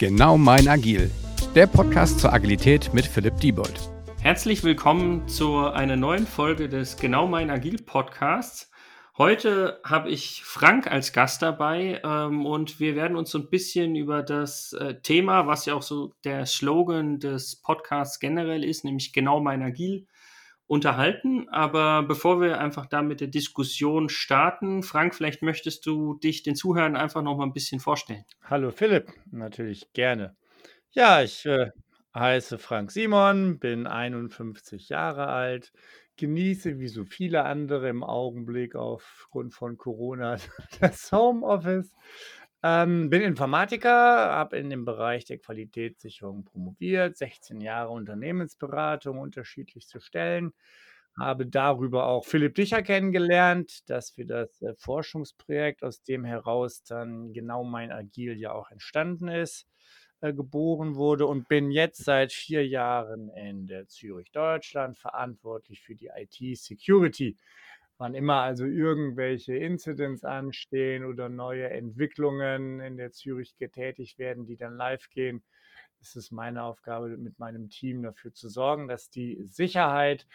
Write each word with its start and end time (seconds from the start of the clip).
Genau 0.00 0.38
mein 0.38 0.66
Agil, 0.66 1.10
der 1.54 1.66
Podcast 1.66 2.20
zur 2.20 2.32
Agilität 2.32 2.94
mit 2.94 3.04
Philipp 3.04 3.36
Diebold. 3.36 3.78
Herzlich 4.22 4.64
willkommen 4.64 5.28
zu 5.28 5.58
einer 5.58 5.96
neuen 5.96 6.26
Folge 6.26 6.70
des 6.70 6.96
Genau 6.96 7.26
mein 7.26 7.50
Agil 7.50 7.82
Podcasts. 7.82 8.70
Heute 9.18 9.78
habe 9.84 10.08
ich 10.08 10.42
Frank 10.42 10.90
als 10.90 11.12
Gast 11.12 11.42
dabei 11.42 12.00
ähm, 12.02 12.46
und 12.46 12.80
wir 12.80 12.96
werden 12.96 13.14
uns 13.14 13.30
so 13.30 13.40
ein 13.40 13.50
bisschen 13.50 13.94
über 13.94 14.22
das 14.22 14.72
äh, 14.72 14.94
Thema, 15.02 15.46
was 15.46 15.66
ja 15.66 15.74
auch 15.74 15.82
so 15.82 16.14
der 16.24 16.46
Slogan 16.46 17.18
des 17.18 17.56
Podcasts 17.56 18.20
generell 18.20 18.64
ist, 18.64 18.86
nämlich 18.86 19.12
Genau 19.12 19.40
mein 19.40 19.60
Agil, 19.60 20.06
unterhalten. 20.70 21.48
Aber 21.48 22.04
bevor 22.04 22.40
wir 22.40 22.60
einfach 22.60 22.86
da 22.86 23.02
mit 23.02 23.20
der 23.20 23.26
Diskussion 23.26 24.08
starten, 24.08 24.84
Frank, 24.84 25.16
vielleicht 25.16 25.42
möchtest 25.42 25.84
du 25.84 26.14
dich 26.14 26.44
den 26.44 26.54
Zuhörern 26.54 26.94
einfach 26.94 27.22
noch 27.22 27.36
mal 27.36 27.44
ein 27.44 27.52
bisschen 27.52 27.80
vorstellen. 27.80 28.24
Hallo 28.44 28.70
Philipp, 28.70 29.12
natürlich 29.32 29.92
gerne. 29.92 30.36
Ja, 30.92 31.22
ich 31.22 31.44
äh, 31.44 31.70
heiße 32.14 32.58
Frank 32.58 32.92
Simon, 32.92 33.58
bin 33.58 33.88
51 33.88 34.88
Jahre 34.90 35.26
alt, 35.26 35.72
genieße 36.18 36.78
wie 36.78 36.88
so 36.88 37.04
viele 37.04 37.46
andere 37.46 37.88
im 37.88 38.04
Augenblick 38.04 38.76
aufgrund 38.76 39.52
von 39.52 39.76
Corona 39.76 40.36
das 40.80 41.10
Homeoffice. 41.10 41.92
Ähm, 42.62 43.08
bin 43.08 43.22
Informatiker, 43.22 43.90
habe 43.90 44.58
in 44.58 44.68
dem 44.68 44.84
Bereich 44.84 45.24
der 45.24 45.38
Qualitätssicherung 45.38 46.44
promoviert, 46.44 47.16
16 47.16 47.60
Jahre 47.62 47.90
Unternehmensberatung, 47.90 49.18
unterschiedlichste 49.18 50.00
Stellen, 50.00 50.52
habe 51.18 51.46
darüber 51.46 52.06
auch 52.06 52.24
Philipp 52.26 52.54
Dicher 52.54 52.82
kennengelernt, 52.82 53.88
dass 53.88 54.16
wir 54.18 54.26
das 54.26 54.60
äh, 54.62 54.74
Forschungsprojekt, 54.76 55.82
aus 55.82 56.02
dem 56.02 56.24
heraus 56.24 56.82
dann 56.82 57.32
genau 57.32 57.64
mein 57.64 57.92
Agil 57.92 58.38
ja 58.38 58.52
auch 58.52 58.70
entstanden 58.70 59.28
ist, 59.28 59.66
äh, 60.20 60.34
geboren 60.34 60.96
wurde 60.96 61.26
und 61.26 61.48
bin 61.48 61.70
jetzt 61.70 62.04
seit 62.04 62.30
vier 62.30 62.66
Jahren 62.66 63.30
in 63.30 63.68
der 63.68 63.88
Zürich 63.88 64.32
Deutschland 64.32 64.98
verantwortlich 64.98 65.80
für 65.80 65.94
die 65.94 66.10
IT-Security 66.14 67.38
wann 68.00 68.14
immer 68.14 68.36
also 68.36 68.64
irgendwelche 68.64 69.54
Incidents 69.54 70.24
anstehen 70.24 71.04
oder 71.04 71.28
neue 71.28 71.68
Entwicklungen 71.68 72.80
in 72.80 72.96
der 72.96 73.12
Zürich 73.12 73.56
getätigt 73.56 74.18
werden, 74.18 74.46
die 74.46 74.56
dann 74.56 74.76
live 74.76 75.10
gehen, 75.10 75.42
ist 76.00 76.16
es 76.16 76.30
meine 76.30 76.62
Aufgabe, 76.62 77.18
mit 77.18 77.38
meinem 77.38 77.68
Team 77.68 78.02
dafür 78.02 78.32
zu 78.32 78.48
sorgen, 78.48 78.88
dass 78.88 79.10
die 79.10 79.44
Sicherheit 79.44 80.26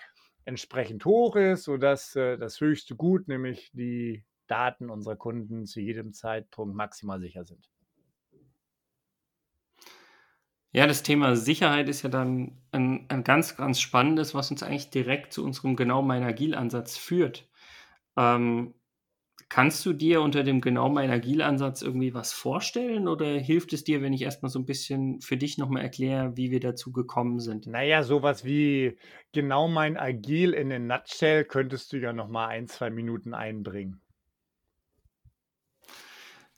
entsprechend 0.46 1.06
hoch 1.06 1.36
ist, 1.36 1.64
sodass 1.64 2.16
äh, 2.16 2.38
das 2.38 2.62
höchste 2.62 2.96
Gut, 2.96 3.28
nämlich 3.28 3.72
die 3.74 4.24
Daten 4.46 4.92
unserer 4.92 5.16
Kunden 5.16 5.66
zu 5.66 5.82
jedem 5.82 6.14
Zeitpunkt 6.14 6.76
maximal 6.76 7.20
sicher 7.20 7.46
sind. 7.46 7.68
Ja, 10.72 10.86
das 10.86 11.02
Thema 11.02 11.36
Sicherheit 11.36 11.90
ist 11.90 12.04
ja 12.04 12.10
dann 12.10 12.62
ein, 12.72 13.06
ein 13.08 13.24
ganz, 13.24 13.56
ganz 13.56 13.80
spannendes, 13.80 14.36
was 14.36 14.52
uns 14.52 14.62
eigentlich 14.62 14.90
direkt 14.90 15.34
zu 15.34 15.44
unserem 15.44 15.76
genau 15.76 16.04
mein 16.04 16.22
Agil-Ansatz 16.22 16.98
führt. 16.98 17.48
Ähm, 18.18 18.74
kannst 19.50 19.86
du 19.86 19.94
dir 19.94 20.22
unter 20.22 20.44
dem 20.44 20.62
genau 20.62 20.90
mein 20.90 21.10
Agil-Ansatz 21.12 21.82
irgendwie 21.82 22.14
was 22.14 22.34
vorstellen 22.34 23.08
oder 23.08 23.26
hilft 23.40 23.74
es 23.74 23.84
dir, 23.84 24.02
wenn 24.02 24.14
ich 24.14 24.24
erstmal 24.24 24.50
so 24.50 24.60
ein 24.60 24.66
bisschen 24.66 25.22
für 25.22 25.38
dich 25.38 25.58
nochmal 25.58 25.84
erkläre, 25.84 26.36
wie 26.38 26.52
wir 26.52 26.60
dazu 26.60 26.92
gekommen 26.92 27.40
sind? 27.40 27.68
Naja, 27.68 28.04
sowas 28.04 28.44
wie 28.46 28.98
genau 29.34 29.68
mein 29.68 29.98
Agil 29.98 30.54
in 30.54 30.70
den 30.70 30.88
Nutshell 30.88 31.46
könntest 31.46 31.94
du 31.94 31.98
ja 31.98 32.14
nochmal 32.14 32.50
ein, 32.50 32.68
zwei 32.68 32.90
Minuten 32.90 33.34
einbringen. 33.34 34.02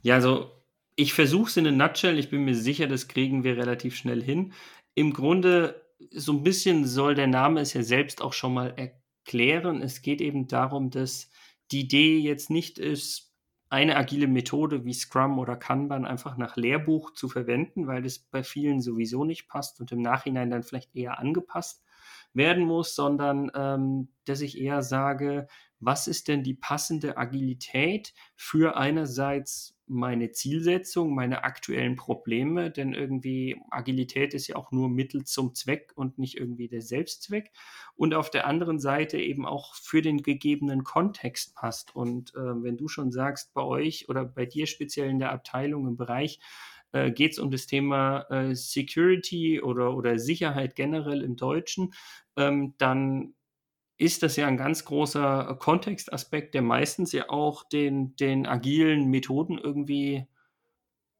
Ja, 0.02 0.16
also 0.16 0.52
ich 0.96 1.14
versuche 1.14 1.50
es 1.50 1.58
in 1.58 1.66
den 1.66 1.78
Nutshell. 1.78 2.18
Ich 2.18 2.30
bin 2.30 2.46
mir 2.46 2.56
sicher, 2.56 2.88
das 2.88 3.08
kriegen 3.08 3.44
wir 3.44 3.58
relativ 3.58 3.96
schnell 3.96 4.24
hin. 4.24 4.54
Im 4.96 5.14
Grunde, 5.14 5.82
so 6.12 6.32
ein 6.34 6.44
bisschen 6.44 6.86
soll 6.86 7.16
der 7.16 7.28
Name 7.28 7.62
es 7.62 7.74
ja 7.74 7.84
selbst 7.84 8.22
auch 8.22 8.34
schon 8.34 8.54
mal 8.54 8.70
erklären. 8.70 9.07
Es 9.82 10.02
geht 10.02 10.22
eben 10.22 10.48
darum, 10.48 10.90
dass 10.90 11.30
die 11.72 11.82
Idee 11.82 12.18
jetzt 12.20 12.50
nicht 12.50 12.80
ist, 12.80 13.28
eine 13.70 13.98
agile 13.98 14.28
Methode 14.28 14.86
wie 14.86 14.94
Scrum 14.94 15.40
oder 15.40 15.58
Kanban 15.58 16.06
einfach 16.06 16.38
nach 16.38 16.56
Lehrbuch 16.56 17.12
zu 17.12 17.28
verwenden, 17.28 17.88
weil 17.88 18.02
das 18.02 18.20
bei 18.20 18.44
vielen 18.44 18.82
sowieso 18.82 19.26
nicht 19.26 19.48
passt 19.50 19.82
und 19.82 19.92
im 19.92 20.02
Nachhinein 20.02 20.50
dann 20.50 20.64
vielleicht 20.64 20.96
eher 20.96 21.20
angepasst 21.20 21.84
werden 22.34 22.64
muss, 22.64 22.96
sondern 22.96 23.52
ähm, 23.56 24.10
dass 24.26 24.42
ich 24.42 24.58
eher 24.58 24.84
sage, 24.84 25.48
was 25.80 26.08
ist 26.08 26.28
denn 26.28 26.44
die 26.44 26.56
passende 26.56 27.18
Agilität 27.18 28.14
für 28.36 28.78
einerseits 28.78 29.78
meine 29.88 30.32
Zielsetzung, 30.32 31.16
meine 31.16 31.44
aktuellen 31.44 31.96
Probleme, 31.96 32.70
denn 32.70 32.94
irgendwie 32.94 33.62
Agilität 33.70 34.34
ist 34.34 34.48
ja 34.48 34.58
auch 34.58 34.72
nur 34.72 34.90
Mittel 34.90 35.24
zum 35.24 35.56
Zweck 35.56 35.94
und 35.96 36.20
nicht 36.20 36.38
irgendwie 36.38 36.68
der 36.68 36.82
Selbstzweck. 36.82 37.52
Und 37.96 38.14
auf 38.14 38.30
der 38.30 38.48
anderen 38.48 38.80
Seite 38.80 39.18
eben 39.18 39.46
auch 39.46 39.76
für 39.76 40.02
den 40.02 40.22
gegebenen 40.24 40.84
Kontext 40.84 41.56
passt. 41.56 41.96
Und 41.96 42.36
äh, 42.36 42.64
wenn 42.64 42.78
du 42.78 42.90
schon 42.90 43.12
sagst, 43.12 43.54
bei 43.54 43.62
euch 43.64 44.10
oder 44.10 44.26
bei 44.26 44.46
dir 44.46 44.68
speziell 44.68 45.10
in 45.10 45.20
der 45.20 45.32
Abteilung 45.32 45.88
im 45.88 45.96
Bereich, 45.96 46.40
äh, 46.92 47.12
geht 47.12 47.34
es 47.34 47.40
um 47.40 47.50
das 47.50 47.68
Thema 47.68 48.22
äh, 48.30 48.56
Security 48.56 49.62
oder, 49.62 49.96
oder 49.96 50.20
Sicherheit 50.20 50.76
generell 50.76 51.22
im 51.22 51.36
Deutschen, 51.38 51.94
ähm, 52.36 52.76
dann 52.78 53.34
ist 53.98 54.24
das 54.24 54.36
ja 54.36 54.48
ein 54.48 54.58
ganz 54.58 54.86
großer 54.86 55.58
Kontextaspekt, 55.60 56.54
der 56.54 56.62
meistens 56.62 57.12
ja 57.12 57.30
auch 57.30 57.64
den, 57.64 58.16
den 58.16 58.46
agilen 58.46 59.10
Methoden 59.10 59.58
irgendwie 59.58 60.28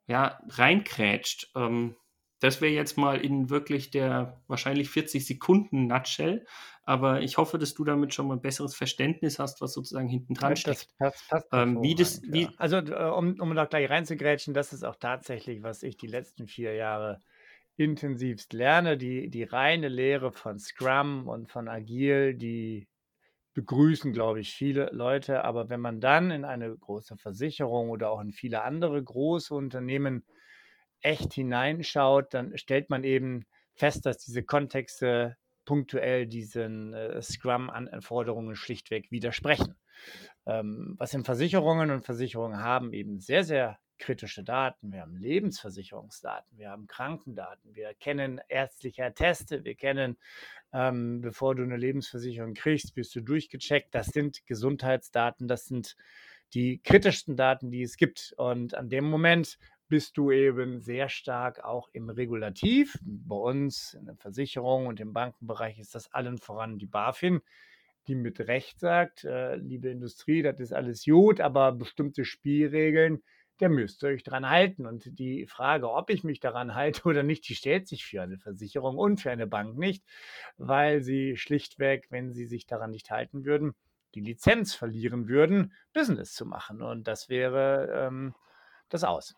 ja, 0.08 0.40
reinkrätscht. 0.50 1.52
Ähm, 1.56 1.96
das 2.40 2.62
wäre 2.62 2.72
jetzt 2.72 2.98
mal 2.98 3.20
in 3.20 3.50
wirklich 3.50 3.90
der 3.90 4.42
wahrscheinlich 4.48 4.90
40 4.90 5.26
Sekunden 5.26 5.88
Nutshell, 5.88 6.46
aber 6.84 7.22
ich 7.22 7.38
hoffe, 7.38 7.58
dass 7.58 7.74
du 7.74 7.84
damit 7.84 8.14
schon 8.14 8.28
mal 8.28 8.36
ein 8.36 8.42
besseres 8.42 8.76
Verständnis 8.76 9.40
hast, 9.40 9.60
was 9.60 9.74
sozusagen 9.74 10.08
hinten 10.08 10.36
dran 10.36 10.56
steckt. 10.56 10.88
Das 11.00 11.14
passt, 11.14 11.30
passt 11.30 11.48
ähm, 11.52 11.82
wie 11.82 11.96
das, 11.96 12.22
wie 12.24 12.44
ja. 12.44 12.50
Also, 12.58 12.78
äh, 12.78 13.10
um, 13.10 13.40
um 13.40 13.56
da 13.56 13.66
gleich 13.66 13.90
reinzugrätschen, 13.90 14.54
das 14.54 14.72
ist 14.72 14.84
auch 14.84 14.96
tatsächlich, 14.96 15.64
was 15.64 15.82
ich 15.82 15.98
die 15.98 16.08
letzten 16.08 16.48
vier 16.48 16.76
Jahre 16.76 17.22
intensivst 17.78 18.54
lerne. 18.54 18.98
Die, 18.98 19.30
die 19.30 19.44
reine 19.44 19.88
Lehre 19.88 20.32
von 20.32 20.60
Scrum 20.60 21.28
und 21.28 21.50
von 21.50 21.68
Agil, 21.68 22.34
die 22.36 22.88
begrüßen, 23.54 24.14
glaube 24.14 24.40
ich, 24.40 24.54
viele 24.54 24.90
Leute. 24.92 25.44
Aber 25.44 25.70
wenn 25.70 25.82
man 25.82 26.02
dann 26.02 26.32
in 26.32 26.46
eine 26.46 26.76
große 26.76 27.18
Versicherung 27.18 27.90
oder 27.90 28.12
auch 28.12 28.22
in 28.22 28.32
viele 28.32 28.64
andere 28.64 29.04
große 29.04 29.54
Unternehmen 29.54 30.26
echt 31.02 31.34
hineinschaut, 31.34 32.34
dann 32.34 32.58
stellt 32.58 32.90
man 32.90 33.04
eben 33.04 33.46
fest, 33.74 34.06
dass 34.06 34.18
diese 34.20 34.44
Kontexte 34.44 35.38
punktuell 35.66 36.28
diesen 36.28 36.94
äh, 36.94 37.22
Scrum-Anforderungen 37.22 38.56
schlichtweg 38.56 39.12
widersprechen. 39.12 39.76
Ähm, 40.46 40.96
was 40.98 41.14
in 41.14 41.26
Versicherungen 41.26 41.92
und 41.92 42.06
Versicherungen 42.06 42.60
haben 42.60 42.94
eben 42.94 43.20
sehr, 43.20 43.44
sehr 43.44 43.78
kritische 43.98 44.44
Daten, 44.44 44.92
wir 44.92 45.02
haben 45.02 45.16
Lebensversicherungsdaten, 45.18 46.58
wir 46.58 46.70
haben 46.70 46.88
Krankendaten, 46.88 47.76
wir 47.76 47.94
kennen 47.94 48.40
ärztliche 48.50 49.06
Atteste, 49.06 49.64
wir 49.64 49.76
kennen, 49.76 50.18
ähm, 50.74 51.22
bevor 51.22 51.56
du 51.56 51.64
eine 51.64 51.78
Lebensversicherung 51.78 52.54
kriegst, 52.54 52.96
wirst 52.96 53.16
du 53.16 53.22
durchgecheckt. 53.22 53.94
Das 53.94 54.08
sind 54.08 54.46
Gesundheitsdaten, 54.46 55.48
das 55.48 55.66
sind 55.66 55.96
die 56.54 56.80
kritischsten 56.80 57.36
Daten, 57.36 57.72
die 57.72 57.82
es 57.82 57.98
gibt. 57.98 58.34
Und 58.38 58.74
an 58.74 58.90
dem 58.90 59.10
Moment 59.10 59.58
bist 59.90 60.18
du 60.18 60.32
eben 60.32 60.82
sehr 60.82 61.10
stark 61.10 61.64
auch 61.64 61.90
im 61.94 62.10
Regulativ. 62.10 62.98
Bei 63.02 63.36
uns 63.36 63.94
in 63.94 64.06
der 64.06 64.16
Versicherung 64.16 64.88
und 64.88 65.00
im 65.00 65.14
Bankenbereich 65.14 65.80
ist 65.80 65.96
das 65.96 66.14
allen 66.14 66.38
voran 66.38 66.78
die 66.78 66.86
BaFin, 66.86 67.42
die 68.08 68.16
mit 68.16 68.40
Recht 68.42 68.80
sagt, 68.80 69.24
äh, 69.24 69.56
liebe 69.56 69.90
Industrie, 69.90 70.42
das 70.42 70.60
ist 70.60 70.74
alles 70.74 71.06
gut, 71.06 71.40
aber 71.42 71.72
bestimmte 71.72 72.26
Spielregeln, 72.26 73.24
der 73.60 73.70
müsst 73.70 74.04
ihr 74.04 74.10
euch 74.10 74.24
daran 74.24 74.50
halten. 74.50 74.86
Und 74.86 75.20
die 75.20 75.46
Frage, 75.46 75.92
ob 75.92 76.10
ich 76.10 76.24
mich 76.24 76.40
daran 76.40 76.76
halte 76.76 77.04
oder 77.08 77.24
nicht, 77.24 77.48
die 77.50 77.56
stellt 77.56 77.88
sich 77.88 78.06
für 78.06 78.22
eine 78.22 78.38
Versicherung 78.38 78.98
und 78.98 79.22
für 79.22 79.32
eine 79.32 79.48
Bank 79.48 79.78
nicht, 79.78 80.04
weil 80.58 81.02
sie 81.02 81.38
schlichtweg, 81.38 82.08
wenn 82.10 82.34
sie 82.34 82.46
sich 82.46 82.66
daran 82.66 82.92
nicht 82.92 83.12
halten 83.12 83.46
würden, 83.46 83.76
die 84.16 84.22
Lizenz 84.22 84.76
verlieren 84.76 85.28
würden, 85.28 85.74
Business 85.94 86.34
zu 86.34 86.46
machen. 86.46 86.82
Und 86.82 87.08
das 87.08 87.30
wäre 87.30 88.08
ähm, 88.08 88.34
das 88.90 89.04
Aus. 89.04 89.36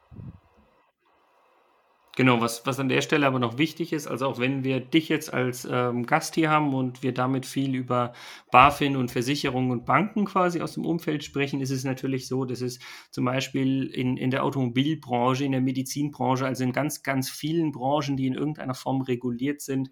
Genau, 2.20 2.42
was, 2.42 2.66
was 2.66 2.82
an 2.82 2.90
der 2.90 3.00
Stelle 3.00 3.26
aber 3.26 3.40
noch 3.40 3.58
wichtig 3.58 3.94
ist, 3.94 4.06
also 4.06 4.28
auch 4.28 4.40
wenn 4.40 4.66
wir 4.66 4.82
dich 4.82 5.08
jetzt 5.08 5.34
als 5.34 5.66
ähm, 5.72 6.06
Gast 6.06 6.36
hier 6.36 6.50
haben 6.50 6.74
und 6.74 7.02
wir 7.02 7.14
damit 7.14 7.46
viel 7.46 7.74
über 7.74 8.12
BaFin 8.52 8.98
und 8.98 9.10
Versicherungen 9.10 9.72
und 9.72 9.86
Banken 9.86 10.26
quasi 10.26 10.60
aus 10.60 10.74
dem 10.74 10.86
Umfeld 10.86 11.24
sprechen, 11.24 11.62
ist 11.62 11.70
es 11.72 11.86
natürlich 11.86 12.28
so, 12.28 12.44
dass 12.44 12.60
es 12.60 12.80
zum 13.12 13.24
Beispiel 13.24 13.86
in, 13.86 14.18
in 14.18 14.32
der 14.32 14.44
Automobilbranche, 14.44 15.46
in 15.46 15.54
der 15.54 15.62
Medizinbranche, 15.62 16.46
also 16.46 16.66
in 16.66 16.74
ganz, 16.74 17.04
ganz 17.04 17.30
vielen 17.30 17.72
Branchen, 17.72 18.18
die 18.18 18.28
in 18.28 18.34
irgendeiner 18.34 18.76
Form 18.76 19.00
reguliert 19.00 19.62
sind, 19.62 19.90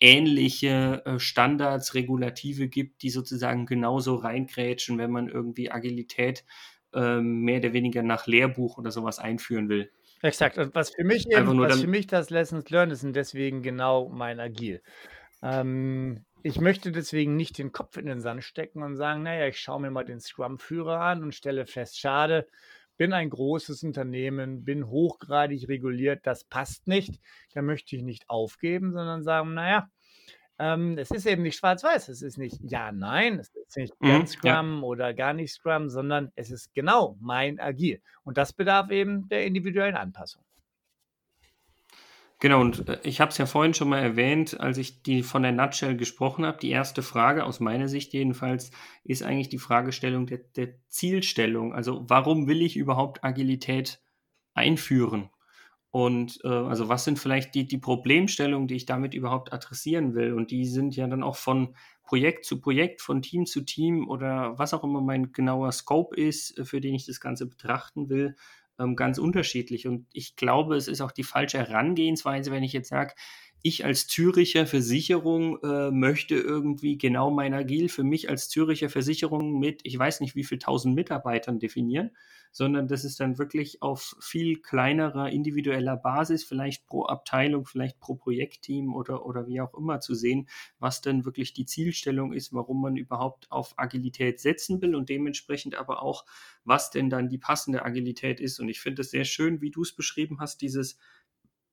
ähnliche 0.00 1.02
äh, 1.06 1.20
Standards, 1.20 1.94
Regulative 1.94 2.66
gibt, 2.66 3.02
die 3.02 3.10
sozusagen 3.10 3.66
genauso 3.66 4.16
reingrätschen, 4.16 4.98
wenn 4.98 5.12
man 5.12 5.28
irgendwie 5.28 5.70
Agilität 5.70 6.44
äh, 6.94 7.20
mehr 7.20 7.58
oder 7.58 7.72
weniger 7.72 8.02
nach 8.02 8.26
Lehrbuch 8.26 8.78
oder 8.78 8.90
sowas 8.90 9.18
einführen 9.18 9.68
will. 9.68 9.90
Exakt. 10.22 10.58
Und 10.58 10.74
was 10.74 10.90
für 10.90 11.04
mich 11.04 11.30
eben, 11.30 11.58
was 11.58 11.80
für 11.80 11.86
mich 11.86 12.06
das 12.06 12.30
Lessons 12.30 12.68
Learned 12.70 12.92
ist 12.92 13.04
und 13.04 13.14
deswegen 13.14 13.62
genau 13.62 14.08
mein 14.08 14.38
Agil. 14.38 14.82
Ähm, 15.42 16.24
ich 16.42 16.60
möchte 16.60 16.92
deswegen 16.92 17.36
nicht 17.36 17.58
den 17.58 17.72
Kopf 17.72 17.96
in 17.96 18.06
den 18.06 18.20
Sand 18.20 18.44
stecken 18.44 18.82
und 18.82 18.96
sagen, 18.96 19.22
naja, 19.22 19.46
ich 19.46 19.58
schaue 19.58 19.80
mir 19.80 19.90
mal 19.90 20.04
den 20.04 20.20
Scrum-Führer 20.20 21.00
an 21.00 21.22
und 21.22 21.34
stelle 21.34 21.66
fest, 21.66 21.98
schade, 21.98 22.46
bin 22.96 23.12
ein 23.12 23.30
großes 23.30 23.82
Unternehmen, 23.82 24.64
bin 24.64 24.88
hochgradig 24.88 25.68
reguliert, 25.68 26.26
das 26.26 26.44
passt 26.44 26.86
nicht. 26.86 27.20
Da 27.54 27.62
möchte 27.62 27.96
ich 27.96 28.02
nicht 28.02 28.28
aufgeben, 28.28 28.92
sondern 28.92 29.22
sagen, 29.22 29.54
naja, 29.54 29.88
ähm, 30.60 30.98
es 30.98 31.10
ist 31.10 31.26
eben 31.26 31.42
nicht 31.42 31.56
schwarz-weiß. 31.56 32.08
Es 32.08 32.20
ist 32.22 32.36
nicht 32.36 32.58
ja, 32.62 32.92
nein, 32.92 33.38
es 33.38 33.48
ist 33.48 33.76
nicht 33.76 34.00
mhm, 34.00 34.08
ganz 34.08 34.32
Scrum 34.32 34.76
ja. 34.76 34.82
oder 34.82 35.14
gar 35.14 35.32
nicht 35.32 35.52
Scrum, 35.52 35.88
sondern 35.88 36.30
es 36.36 36.50
ist 36.50 36.74
genau 36.74 37.16
mein 37.20 37.58
Agil. 37.58 38.02
Und 38.24 38.36
das 38.36 38.52
bedarf 38.52 38.90
eben 38.90 39.28
der 39.28 39.46
individuellen 39.46 39.96
Anpassung. 39.96 40.44
Genau, 42.40 42.60
und 42.60 42.88
äh, 42.88 42.98
ich 43.02 43.20
habe 43.20 43.30
es 43.30 43.38
ja 43.38 43.46
vorhin 43.46 43.74
schon 43.74 43.88
mal 43.88 44.00
erwähnt, 44.00 44.60
als 44.60 44.78
ich 44.78 45.02
die 45.02 45.22
von 45.22 45.42
der 45.42 45.52
Nutshell 45.52 45.96
gesprochen 45.96 46.44
habe. 46.44 46.58
Die 46.58 46.70
erste 46.70 47.02
Frage, 47.02 47.44
aus 47.44 47.60
meiner 47.60 47.88
Sicht 47.88 48.12
jedenfalls, 48.12 48.70
ist 49.02 49.22
eigentlich 49.22 49.48
die 49.48 49.58
Fragestellung 49.58 50.26
der, 50.26 50.38
der 50.56 50.74
Zielstellung. 50.88 51.74
Also 51.74 52.04
warum 52.08 52.46
will 52.46 52.60
ich 52.62 52.76
überhaupt 52.76 53.24
Agilität 53.24 54.00
einführen? 54.54 55.30
Und 55.90 56.38
äh, 56.44 56.48
also 56.48 56.88
was 56.88 57.04
sind 57.04 57.18
vielleicht 57.18 57.54
die, 57.54 57.66
die 57.66 57.78
Problemstellungen, 57.78 58.68
die 58.68 58.76
ich 58.76 58.86
damit 58.86 59.12
überhaupt 59.12 59.52
adressieren 59.52 60.14
will? 60.14 60.34
Und 60.34 60.50
die 60.52 60.64
sind 60.64 60.94
ja 60.94 61.06
dann 61.08 61.22
auch 61.22 61.36
von 61.36 61.74
Projekt 62.04 62.44
zu 62.44 62.60
Projekt, 62.60 63.02
von 63.02 63.22
Team 63.22 63.46
zu 63.46 63.62
Team 63.62 64.08
oder 64.08 64.58
was 64.58 64.72
auch 64.72 64.84
immer 64.84 65.00
mein 65.00 65.32
genauer 65.32 65.72
Scope 65.72 66.14
ist, 66.14 66.58
äh, 66.58 66.64
für 66.64 66.80
den 66.80 66.94
ich 66.94 67.06
das 67.06 67.20
Ganze 67.20 67.46
betrachten 67.46 68.08
will, 68.08 68.36
ähm, 68.78 68.96
ganz 68.96 69.18
unterschiedlich. 69.18 69.86
Und 69.86 70.06
ich 70.12 70.36
glaube, 70.36 70.76
es 70.76 70.88
ist 70.88 71.00
auch 71.00 71.12
die 71.12 71.24
falsche 71.24 71.58
Herangehensweise, 71.58 72.50
wenn 72.50 72.62
ich 72.62 72.72
jetzt 72.72 72.88
sage, 72.88 73.14
ich 73.62 73.84
als 73.84 74.06
Züricher 74.06 74.66
Versicherung 74.66 75.62
äh, 75.62 75.90
möchte 75.90 76.34
irgendwie 76.34 76.96
genau 76.96 77.30
mein 77.30 77.52
Agil 77.52 77.88
für 77.88 78.04
mich 78.04 78.30
als 78.30 78.48
Züricher 78.48 78.88
Versicherung 78.88 79.58
mit, 79.58 79.80
ich 79.84 79.98
weiß 79.98 80.20
nicht 80.20 80.34
wie 80.34 80.44
viel 80.44 80.58
tausend 80.58 80.94
Mitarbeitern 80.94 81.58
definieren, 81.58 82.10
sondern 82.52 82.88
das 82.88 83.04
ist 83.04 83.20
dann 83.20 83.38
wirklich 83.38 83.82
auf 83.82 84.16
viel 84.20 84.60
kleinerer 84.60 85.30
individueller 85.30 85.96
Basis, 85.96 86.42
vielleicht 86.42 86.86
pro 86.86 87.04
Abteilung, 87.04 87.66
vielleicht 87.66 88.00
pro 88.00 88.14
Projektteam 88.14 88.94
oder, 88.94 89.24
oder 89.26 89.46
wie 89.46 89.60
auch 89.60 89.74
immer 89.74 90.00
zu 90.00 90.14
sehen, 90.14 90.48
was 90.78 91.00
denn 91.00 91.24
wirklich 91.24 91.52
die 91.52 91.66
Zielstellung 91.66 92.32
ist, 92.32 92.52
warum 92.52 92.80
man 92.80 92.96
überhaupt 92.96 93.50
auf 93.52 93.74
Agilität 93.76 94.40
setzen 94.40 94.80
will 94.82 94.94
und 94.94 95.08
dementsprechend 95.08 95.74
aber 95.74 96.02
auch, 96.02 96.24
was 96.64 96.90
denn 96.90 97.10
dann 97.10 97.28
die 97.28 97.38
passende 97.38 97.84
Agilität 97.84 98.40
ist. 98.40 98.58
Und 98.58 98.68
ich 98.68 98.80
finde 98.80 99.02
es 99.02 99.10
sehr 99.10 99.24
schön, 99.24 99.60
wie 99.60 99.70
du 99.70 99.82
es 99.82 99.92
beschrieben 99.92 100.40
hast, 100.40 100.60
dieses 100.62 100.98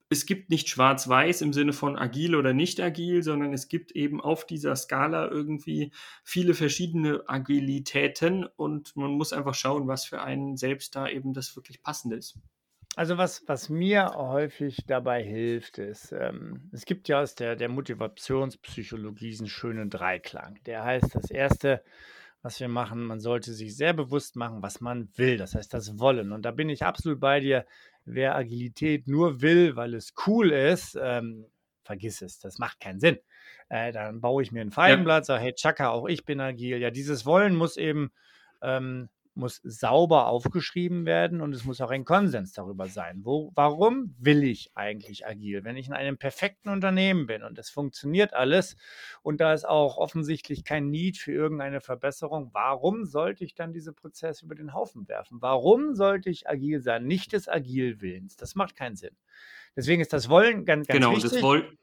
es 0.09 0.25
gibt 0.25 0.49
nicht 0.49 0.69
schwarz-weiß 0.69 1.41
im 1.41 1.53
Sinne 1.53 1.73
von 1.73 1.97
agil 1.97 2.35
oder 2.35 2.53
nicht 2.53 2.79
agil, 2.79 3.23
sondern 3.23 3.53
es 3.53 3.67
gibt 3.67 3.91
eben 3.91 4.21
auf 4.21 4.45
dieser 4.45 4.75
Skala 4.75 5.29
irgendwie 5.29 5.91
viele 6.23 6.53
verschiedene 6.53 7.23
Agilitäten 7.27 8.45
und 8.45 8.95
man 8.95 9.11
muss 9.11 9.33
einfach 9.33 9.55
schauen, 9.55 9.87
was 9.87 10.05
für 10.05 10.21
einen 10.21 10.55
selbst 10.55 10.95
da 10.95 11.07
eben 11.07 11.33
das 11.33 11.55
wirklich 11.55 11.81
passende 11.81 12.15
ist. 12.15 12.39
Also 12.95 13.17
was, 13.17 13.43
was 13.47 13.69
mir 13.69 14.13
häufig 14.15 14.85
dabei 14.87 15.21
hilft, 15.23 15.77
ist, 15.77 16.11
ähm, 16.13 16.67
es 16.71 16.85
gibt 16.85 17.07
ja 17.07 17.21
aus 17.21 17.35
der, 17.35 17.55
der 17.55 17.69
Motivationspsychologie 17.69 19.29
diesen 19.29 19.47
schönen 19.47 19.91
Dreiklang. 19.91 20.59
Der 20.65 20.83
heißt, 20.83 21.13
das 21.13 21.29
erste, 21.29 21.83
was 22.41 22.59
wir 22.59 22.69
machen, 22.69 23.03
man 23.03 23.19
sollte 23.19 23.53
sich 23.53 23.77
sehr 23.77 23.93
bewusst 23.93 24.35
machen, 24.35 24.63
was 24.63 24.81
man 24.81 25.09
will. 25.15 25.37
Das 25.37 25.53
heißt, 25.53 25.71
das 25.75 25.99
Wollen. 25.99 26.31
Und 26.31 26.43
da 26.43 26.49
bin 26.49 26.69
ich 26.69 26.85
absolut 26.85 27.19
bei 27.19 27.39
dir 27.39 27.67
wer 28.07 28.35
Agilität 28.35 29.07
nur 29.07 29.41
will, 29.41 29.75
weil 29.75 29.93
es 29.93 30.13
cool 30.25 30.51
ist, 30.51 30.97
ähm, 30.99 31.45
vergiss 31.83 32.21
es, 32.21 32.39
das 32.39 32.57
macht 32.57 32.79
keinen 32.79 32.99
Sinn. 32.99 33.17
Äh, 33.69 33.91
dann 33.91 34.21
baue 34.21 34.41
ich 34.43 34.51
mir 34.51 34.61
ein 34.61 34.71
Feigenblatt, 34.71 35.25
sage, 35.25 35.43
hey, 35.43 35.53
Chaka, 35.53 35.89
auch 35.89 36.07
ich 36.07 36.25
bin 36.25 36.39
agil. 36.39 36.77
Ja, 36.77 36.89
dieses 36.89 37.25
Wollen 37.25 37.55
muss 37.55 37.77
eben 37.77 38.11
ähm, 38.61 39.09
muss 39.37 39.61
sauber 39.63 40.27
aufgeschrieben 40.27 41.05
werden 41.05 41.41
und 41.41 41.53
es 41.53 41.63
muss 41.63 41.79
auch 41.79 41.91
ein 41.91 42.05
Konsens 42.05 42.53
darüber 42.53 42.87
sein. 42.87 43.21
Wo, 43.23 43.51
warum 43.55 44.15
will 44.19 44.43
ich 44.43 44.71
eigentlich 44.75 45.25
agil? 45.25 45.63
Wenn 45.63 45.77
ich 45.77 45.87
in 45.87 45.93
einem 45.93 46.17
perfekten 46.17 46.69
Unternehmen 46.69 47.27
bin 47.27 47.43
und 47.43 47.57
es 47.57 47.69
funktioniert 47.69 48.33
alles 48.33 48.75
und 49.21 49.39
da 49.39 49.53
ist 49.53 49.67
auch 49.67 49.97
offensichtlich 49.97 50.63
kein 50.63 50.89
Need 50.89 51.17
für 51.17 51.31
irgendeine 51.31 51.79
Verbesserung, 51.79 52.49
warum 52.53 53.05
sollte 53.05 53.45
ich 53.45 53.55
dann 53.55 53.71
diese 53.71 53.93
Prozesse 53.93 54.45
über 54.45 54.55
den 54.55 54.73
Haufen 54.73 55.07
werfen? 55.07 55.41
Warum 55.41 55.95
sollte 55.95 56.29
ich 56.29 56.49
agil 56.49 56.81
sein? 56.81 57.05
Nicht 57.05 57.33
des 57.33 57.47
Agilwillens. 57.47 58.35
Das 58.35 58.55
macht 58.55 58.75
keinen 58.75 58.95
Sinn. 58.95 59.15
Deswegen 59.75 60.01
ist 60.01 60.11
das 60.11 60.27
Wollen 60.27 60.65
ganz, 60.65 60.87
ganz 60.87 60.97
genau, 60.97 61.11
wichtig. 61.11 61.31
Genau, 61.31 61.35
das 61.35 61.43
Wollen 61.43 61.77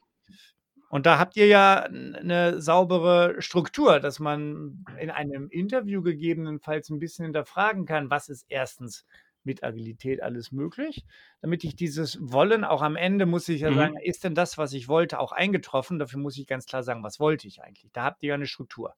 und 0.94 1.06
da 1.06 1.18
habt 1.18 1.36
ihr 1.36 1.48
ja 1.48 1.80
eine 1.80 2.62
saubere 2.62 3.42
Struktur, 3.42 3.98
dass 3.98 4.20
man 4.20 4.84
in 5.00 5.10
einem 5.10 5.48
Interview 5.50 6.02
gegebenenfalls 6.02 6.88
ein 6.88 7.00
bisschen 7.00 7.24
hinterfragen 7.24 7.84
kann, 7.84 8.10
was 8.10 8.28
ist 8.28 8.46
erstens 8.48 9.04
mit 9.42 9.64
Agilität 9.64 10.22
alles 10.22 10.52
möglich, 10.52 11.04
damit 11.40 11.64
ich 11.64 11.74
dieses 11.74 12.16
Wollen 12.20 12.62
auch 12.62 12.80
am 12.80 12.94
Ende 12.94 13.26
muss 13.26 13.48
ich 13.48 13.62
ja 13.62 13.72
mhm. 13.72 13.74
sagen, 13.74 13.96
ist 14.04 14.22
denn 14.22 14.36
das, 14.36 14.56
was 14.56 14.72
ich 14.72 14.86
wollte, 14.86 15.18
auch 15.18 15.32
eingetroffen? 15.32 15.98
Dafür 15.98 16.20
muss 16.20 16.38
ich 16.38 16.46
ganz 16.46 16.64
klar 16.64 16.84
sagen, 16.84 17.02
was 17.02 17.18
wollte 17.18 17.48
ich 17.48 17.60
eigentlich? 17.60 17.90
Da 17.92 18.04
habt 18.04 18.22
ihr 18.22 18.28
ja 18.28 18.34
eine 18.36 18.46
Struktur. 18.46 18.94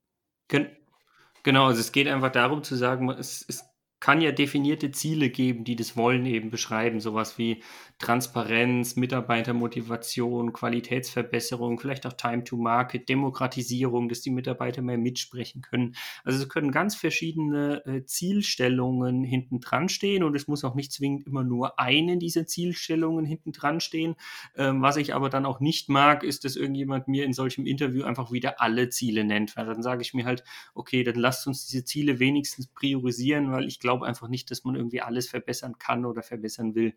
Genau, 1.44 1.64
also 1.64 1.80
es 1.80 1.92
geht 1.92 2.08
einfach 2.08 2.30
darum 2.30 2.62
zu 2.62 2.74
sagen, 2.74 3.08
es, 3.08 3.42
es 3.48 3.64
kann 4.00 4.20
ja 4.20 4.32
definierte 4.32 4.90
Ziele 4.90 5.30
geben, 5.30 5.64
die 5.64 5.76
das 5.76 5.96
Wollen 5.96 6.26
eben 6.26 6.50
beschreiben. 6.50 7.00
Sowas 7.00 7.38
wie 7.38 7.62
Transparenz, 7.98 8.96
Mitarbeitermotivation, 8.96 10.52
Qualitätsverbesserung, 10.52 11.80
vielleicht 11.80 12.06
auch 12.06 12.12
Time 12.12 12.44
to 12.44 12.56
Market, 12.56 13.08
Demokratisierung, 13.08 14.10
dass 14.10 14.20
die 14.20 14.30
Mitarbeiter 14.30 14.82
mehr 14.82 14.98
mitsprechen 14.98 15.62
können. 15.62 15.96
Also 16.22 16.42
es 16.42 16.48
können 16.50 16.72
ganz 16.72 16.94
verschiedene 16.94 17.84
äh, 17.86 18.04
Zielstellungen 18.04 19.24
hinten 19.24 19.60
dran 19.60 19.88
stehen 19.88 20.24
und 20.24 20.36
es 20.36 20.46
muss 20.46 20.62
auch 20.62 20.74
nicht 20.74 20.92
zwingend 20.92 21.26
immer 21.26 21.42
nur 21.42 21.80
eine 21.80 22.18
dieser 22.18 22.46
Zielstellungen 22.46 23.24
hinten 23.24 23.52
dran 23.52 23.80
stehen. 23.80 24.14
Ähm, 24.56 24.82
was 24.82 24.98
ich 24.98 25.14
aber 25.14 25.30
dann 25.30 25.46
auch 25.46 25.60
nicht 25.60 25.88
mag, 25.88 26.22
ist, 26.22 26.44
dass 26.44 26.56
irgendjemand 26.56 27.08
mir 27.08 27.24
in 27.24 27.32
solchem 27.32 27.64
Interview 27.64 28.04
einfach 28.04 28.30
wieder 28.30 28.60
alle 28.60 28.90
Ziele 28.90 29.24
nennt. 29.24 29.56
Weil 29.56 29.64
dann 29.64 29.82
sage 29.82 30.02
ich 30.02 30.12
mir 30.12 30.26
halt, 30.26 30.44
okay, 30.74 31.02
dann 31.02 31.16
lasst 31.16 31.46
uns 31.46 31.66
diese 31.66 31.84
Ziele 31.84 32.18
wenigstens 32.18 32.66
priorisieren, 32.66 33.52
weil 33.52 33.66
ich 33.66 33.80
glaube 33.80 34.06
einfach 34.06 34.28
nicht, 34.28 34.50
dass 34.50 34.64
man 34.64 34.76
irgendwie 34.76 35.00
alles 35.00 35.28
verbessern 35.28 35.78
kann 35.78 36.04
oder 36.04 36.22
verbessern 36.22 36.74
will. 36.74 36.94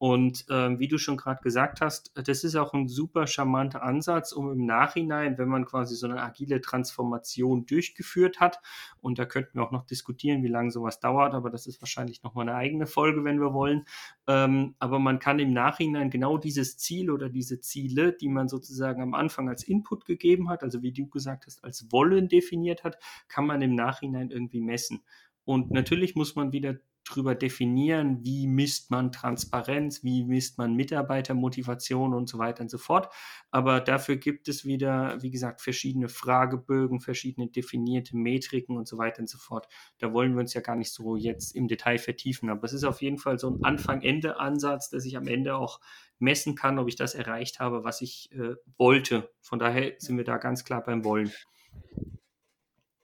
Und 0.00 0.39
ähm, 0.50 0.78
wie 0.78 0.88
du 0.88 0.98
schon 0.98 1.16
gerade 1.16 1.42
gesagt 1.42 1.80
hast, 1.80 2.12
das 2.14 2.44
ist 2.44 2.56
auch 2.56 2.72
ein 2.72 2.88
super 2.88 3.26
charmanter 3.26 3.82
Ansatz, 3.82 4.32
um 4.32 4.50
im 4.52 4.64
Nachhinein, 4.64 5.38
wenn 5.38 5.48
man 5.48 5.64
quasi 5.64 5.94
so 5.96 6.06
eine 6.06 6.22
agile 6.22 6.60
Transformation 6.60 7.66
durchgeführt 7.66 8.40
hat, 8.40 8.60
und 9.00 9.18
da 9.18 9.24
könnten 9.24 9.54
wir 9.54 9.62
auch 9.62 9.72
noch 9.72 9.84
diskutieren, 9.84 10.42
wie 10.42 10.48
lange 10.48 10.70
sowas 10.70 11.00
dauert, 11.00 11.34
aber 11.34 11.50
das 11.50 11.66
ist 11.66 11.80
wahrscheinlich 11.82 12.22
nochmal 12.22 12.48
eine 12.48 12.56
eigene 12.56 12.86
Folge, 12.86 13.24
wenn 13.24 13.40
wir 13.40 13.52
wollen. 13.52 13.84
Ähm, 14.26 14.74
aber 14.78 14.98
man 14.98 15.18
kann 15.18 15.38
im 15.38 15.52
Nachhinein 15.52 16.10
genau 16.10 16.38
dieses 16.38 16.78
Ziel 16.78 17.10
oder 17.10 17.28
diese 17.28 17.60
Ziele, 17.60 18.12
die 18.12 18.28
man 18.28 18.48
sozusagen 18.48 19.02
am 19.02 19.14
Anfang 19.14 19.48
als 19.48 19.62
Input 19.64 20.04
gegeben 20.04 20.48
hat, 20.48 20.62
also 20.62 20.82
wie 20.82 20.92
du 20.92 21.08
gesagt 21.08 21.46
hast, 21.46 21.64
als 21.64 21.90
Wollen 21.90 22.28
definiert 22.28 22.84
hat, 22.84 22.98
kann 23.28 23.46
man 23.46 23.62
im 23.62 23.74
Nachhinein 23.74 24.30
irgendwie 24.30 24.60
messen. 24.60 25.02
Und 25.44 25.70
natürlich 25.70 26.14
muss 26.14 26.36
man 26.36 26.52
wieder 26.52 26.76
drüber 27.04 27.34
definieren, 27.34 28.24
wie 28.24 28.46
misst 28.46 28.90
man 28.90 29.12
Transparenz, 29.12 30.04
wie 30.04 30.24
misst 30.24 30.58
man 30.58 30.74
Mitarbeitermotivation 30.74 32.14
und 32.14 32.28
so 32.28 32.38
weiter 32.38 32.62
und 32.62 32.70
so 32.70 32.78
fort. 32.78 33.12
Aber 33.50 33.80
dafür 33.80 34.16
gibt 34.16 34.48
es 34.48 34.64
wieder, 34.64 35.20
wie 35.22 35.30
gesagt, 35.30 35.60
verschiedene 35.60 36.08
Fragebögen, 36.08 37.00
verschiedene 37.00 37.48
definierte 37.48 38.16
Metriken 38.16 38.76
und 38.76 38.86
so 38.86 38.98
weiter 38.98 39.20
und 39.20 39.28
so 39.28 39.38
fort. 39.38 39.66
Da 39.98 40.12
wollen 40.12 40.34
wir 40.34 40.40
uns 40.40 40.54
ja 40.54 40.60
gar 40.60 40.76
nicht 40.76 40.92
so 40.92 41.16
jetzt 41.16 41.54
im 41.56 41.68
Detail 41.68 41.98
vertiefen. 41.98 42.50
Aber 42.50 42.64
es 42.64 42.72
ist 42.72 42.84
auf 42.84 43.02
jeden 43.02 43.18
Fall 43.18 43.38
so 43.38 43.50
ein 43.50 43.64
Anfang-Ende-Ansatz, 43.64 44.90
dass 44.90 45.04
ich 45.04 45.16
am 45.16 45.26
Ende 45.26 45.56
auch 45.56 45.80
messen 46.18 46.54
kann, 46.54 46.78
ob 46.78 46.88
ich 46.88 46.96
das 46.96 47.14
erreicht 47.14 47.60
habe, 47.60 47.82
was 47.82 48.02
ich 48.02 48.30
äh, 48.32 48.54
wollte. 48.76 49.30
Von 49.40 49.58
daher 49.58 49.94
sind 49.98 50.16
wir 50.16 50.24
da 50.24 50.36
ganz 50.36 50.64
klar 50.64 50.82
beim 50.82 51.04
Wollen. 51.04 51.32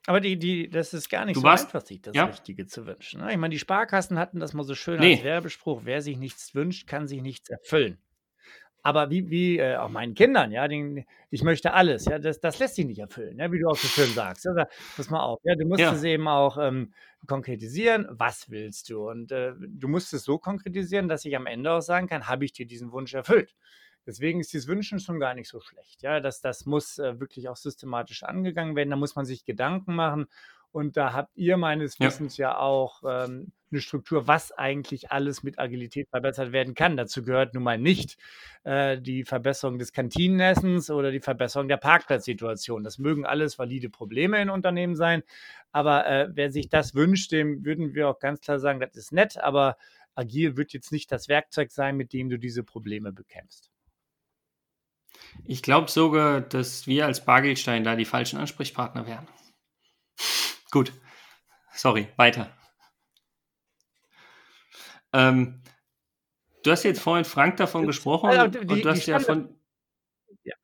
Aber 0.06 0.20
die, 0.20 0.38
die, 0.38 0.70
das 0.70 0.94
ist 0.94 1.08
gar 1.08 1.24
nicht 1.24 1.36
du 1.36 1.40
so 1.40 1.46
warst, 1.46 1.66
einfach, 1.66 1.86
sich 1.86 2.00
das 2.00 2.14
ja? 2.14 2.26
Richtige 2.26 2.66
zu 2.66 2.86
wünschen. 2.86 3.20
Ne? 3.20 3.32
Ich 3.32 3.38
meine, 3.38 3.52
die 3.52 3.58
Sparkassen 3.58 4.18
hatten 4.18 4.38
das 4.38 4.54
mal 4.54 4.62
so 4.62 4.74
schön 4.74 5.00
nee. 5.00 5.14
als 5.14 5.24
Werbespruch: 5.24 5.82
Wer 5.84 6.00
sich 6.00 6.16
nichts 6.16 6.54
wünscht, 6.54 6.86
kann 6.86 7.06
sich 7.08 7.22
nichts 7.22 7.50
erfüllen. 7.50 7.98
Aber 8.86 9.10
wie, 9.10 9.30
wie 9.30 9.58
äh, 9.58 9.78
auch 9.78 9.88
meinen 9.88 10.14
Kindern, 10.14 10.52
ja, 10.52 10.68
den, 10.68 11.04
ich 11.30 11.42
möchte 11.42 11.72
alles, 11.72 12.04
ja, 12.04 12.20
das, 12.20 12.38
das 12.38 12.60
lässt 12.60 12.76
sich 12.76 12.86
nicht 12.86 13.00
erfüllen, 13.00 13.36
ja, 13.36 13.50
wie 13.50 13.58
du 13.58 13.66
auch 13.66 13.76
so 13.76 13.88
schön 13.88 14.08
sagst. 14.14 14.44
Ja, 14.44 14.68
pass 14.96 15.10
mal 15.10 15.24
auf, 15.24 15.40
ja, 15.42 15.56
du 15.56 15.66
musst 15.66 15.80
ja. 15.80 15.92
es 15.92 16.04
eben 16.04 16.28
auch 16.28 16.56
ähm, 16.56 16.92
konkretisieren, 17.26 18.06
was 18.10 18.48
willst 18.48 18.88
du? 18.90 19.10
Und 19.10 19.32
äh, 19.32 19.54
du 19.58 19.88
musst 19.88 20.14
es 20.14 20.22
so 20.22 20.38
konkretisieren, 20.38 21.08
dass 21.08 21.24
ich 21.24 21.34
am 21.34 21.46
Ende 21.46 21.72
auch 21.72 21.80
sagen 21.80 22.06
kann, 22.06 22.28
habe 22.28 22.44
ich 22.44 22.52
dir 22.52 22.64
diesen 22.64 22.92
Wunsch 22.92 23.12
erfüllt? 23.12 23.56
Deswegen 24.06 24.40
ist 24.40 24.52
dieses 24.52 24.68
Wünschen 24.68 25.00
schon 25.00 25.18
gar 25.18 25.34
nicht 25.34 25.48
so 25.48 25.60
schlecht. 25.60 26.02
Ja, 26.02 26.20
das, 26.20 26.40
das 26.40 26.64
muss 26.64 26.98
äh, 26.98 27.18
wirklich 27.20 27.48
auch 27.48 27.56
systematisch 27.56 28.22
angegangen 28.22 28.76
werden. 28.76 28.90
Da 28.90 28.96
muss 28.96 29.16
man 29.16 29.24
sich 29.24 29.44
Gedanken 29.44 29.94
machen. 29.94 30.26
Und 30.72 30.96
da 30.96 31.12
habt 31.12 31.36
ihr 31.36 31.56
meines 31.56 31.98
Wissens 32.00 32.36
ja, 32.36 32.50
ja 32.50 32.58
auch 32.58 33.02
ähm, 33.02 33.52
eine 33.70 33.80
Struktur, 33.80 34.26
was 34.26 34.52
eigentlich 34.52 35.10
alles 35.10 35.42
mit 35.42 35.58
Agilität 35.58 36.08
verbessert 36.10 36.52
werden 36.52 36.74
kann. 36.74 36.96
Dazu 36.96 37.22
gehört 37.22 37.54
nun 37.54 37.62
mal 37.62 37.78
nicht 37.78 38.18
äh, 38.64 39.00
die 39.00 39.24
Verbesserung 39.24 39.78
des 39.78 39.92
Kantinenessens 39.92 40.90
oder 40.90 41.10
die 41.10 41.20
Verbesserung 41.20 41.68
der 41.68 41.78
Parkplatzsituation. 41.78 42.84
Das 42.84 42.98
mögen 42.98 43.24
alles 43.24 43.58
valide 43.58 43.88
Probleme 43.88 44.40
in 44.40 44.50
Unternehmen 44.50 44.96
sein. 44.96 45.22
Aber 45.72 46.06
äh, 46.06 46.28
wer 46.32 46.50
sich 46.50 46.68
das 46.68 46.94
wünscht, 46.94 47.32
dem 47.32 47.64
würden 47.64 47.94
wir 47.94 48.08
auch 48.08 48.18
ganz 48.18 48.40
klar 48.40 48.58
sagen, 48.58 48.78
das 48.78 48.96
ist 48.96 49.12
nett, 49.12 49.38
aber 49.38 49.76
agil 50.14 50.56
wird 50.56 50.72
jetzt 50.72 50.92
nicht 50.92 51.10
das 51.10 51.28
Werkzeug 51.28 51.70
sein, 51.70 51.96
mit 51.96 52.12
dem 52.12 52.28
du 52.28 52.38
diese 52.38 52.62
Probleme 52.64 53.12
bekämpfst. 53.12 53.70
Ich 55.44 55.62
glaube 55.62 55.90
sogar, 55.90 56.40
dass 56.40 56.86
wir 56.86 57.06
als 57.06 57.24
Bargelstein 57.24 57.84
da 57.84 57.96
die 57.96 58.04
falschen 58.04 58.38
Ansprechpartner 58.38 59.06
wären. 59.06 59.26
Gut. 60.70 60.92
Sorry, 61.72 62.08
weiter. 62.16 62.50
Ähm, 65.12 65.62
du 66.62 66.70
hast 66.70 66.82
jetzt 66.82 67.00
vorhin 67.00 67.24
Frank 67.24 67.56
davon 67.58 67.86
gesprochen 67.86 68.30
also 68.30 68.48
die, 68.48 68.58
und 68.58 68.84
du 68.84 68.88
hast 68.88 69.06
ja 69.06 69.18
von. 69.20 69.58
Ja. 70.42 70.54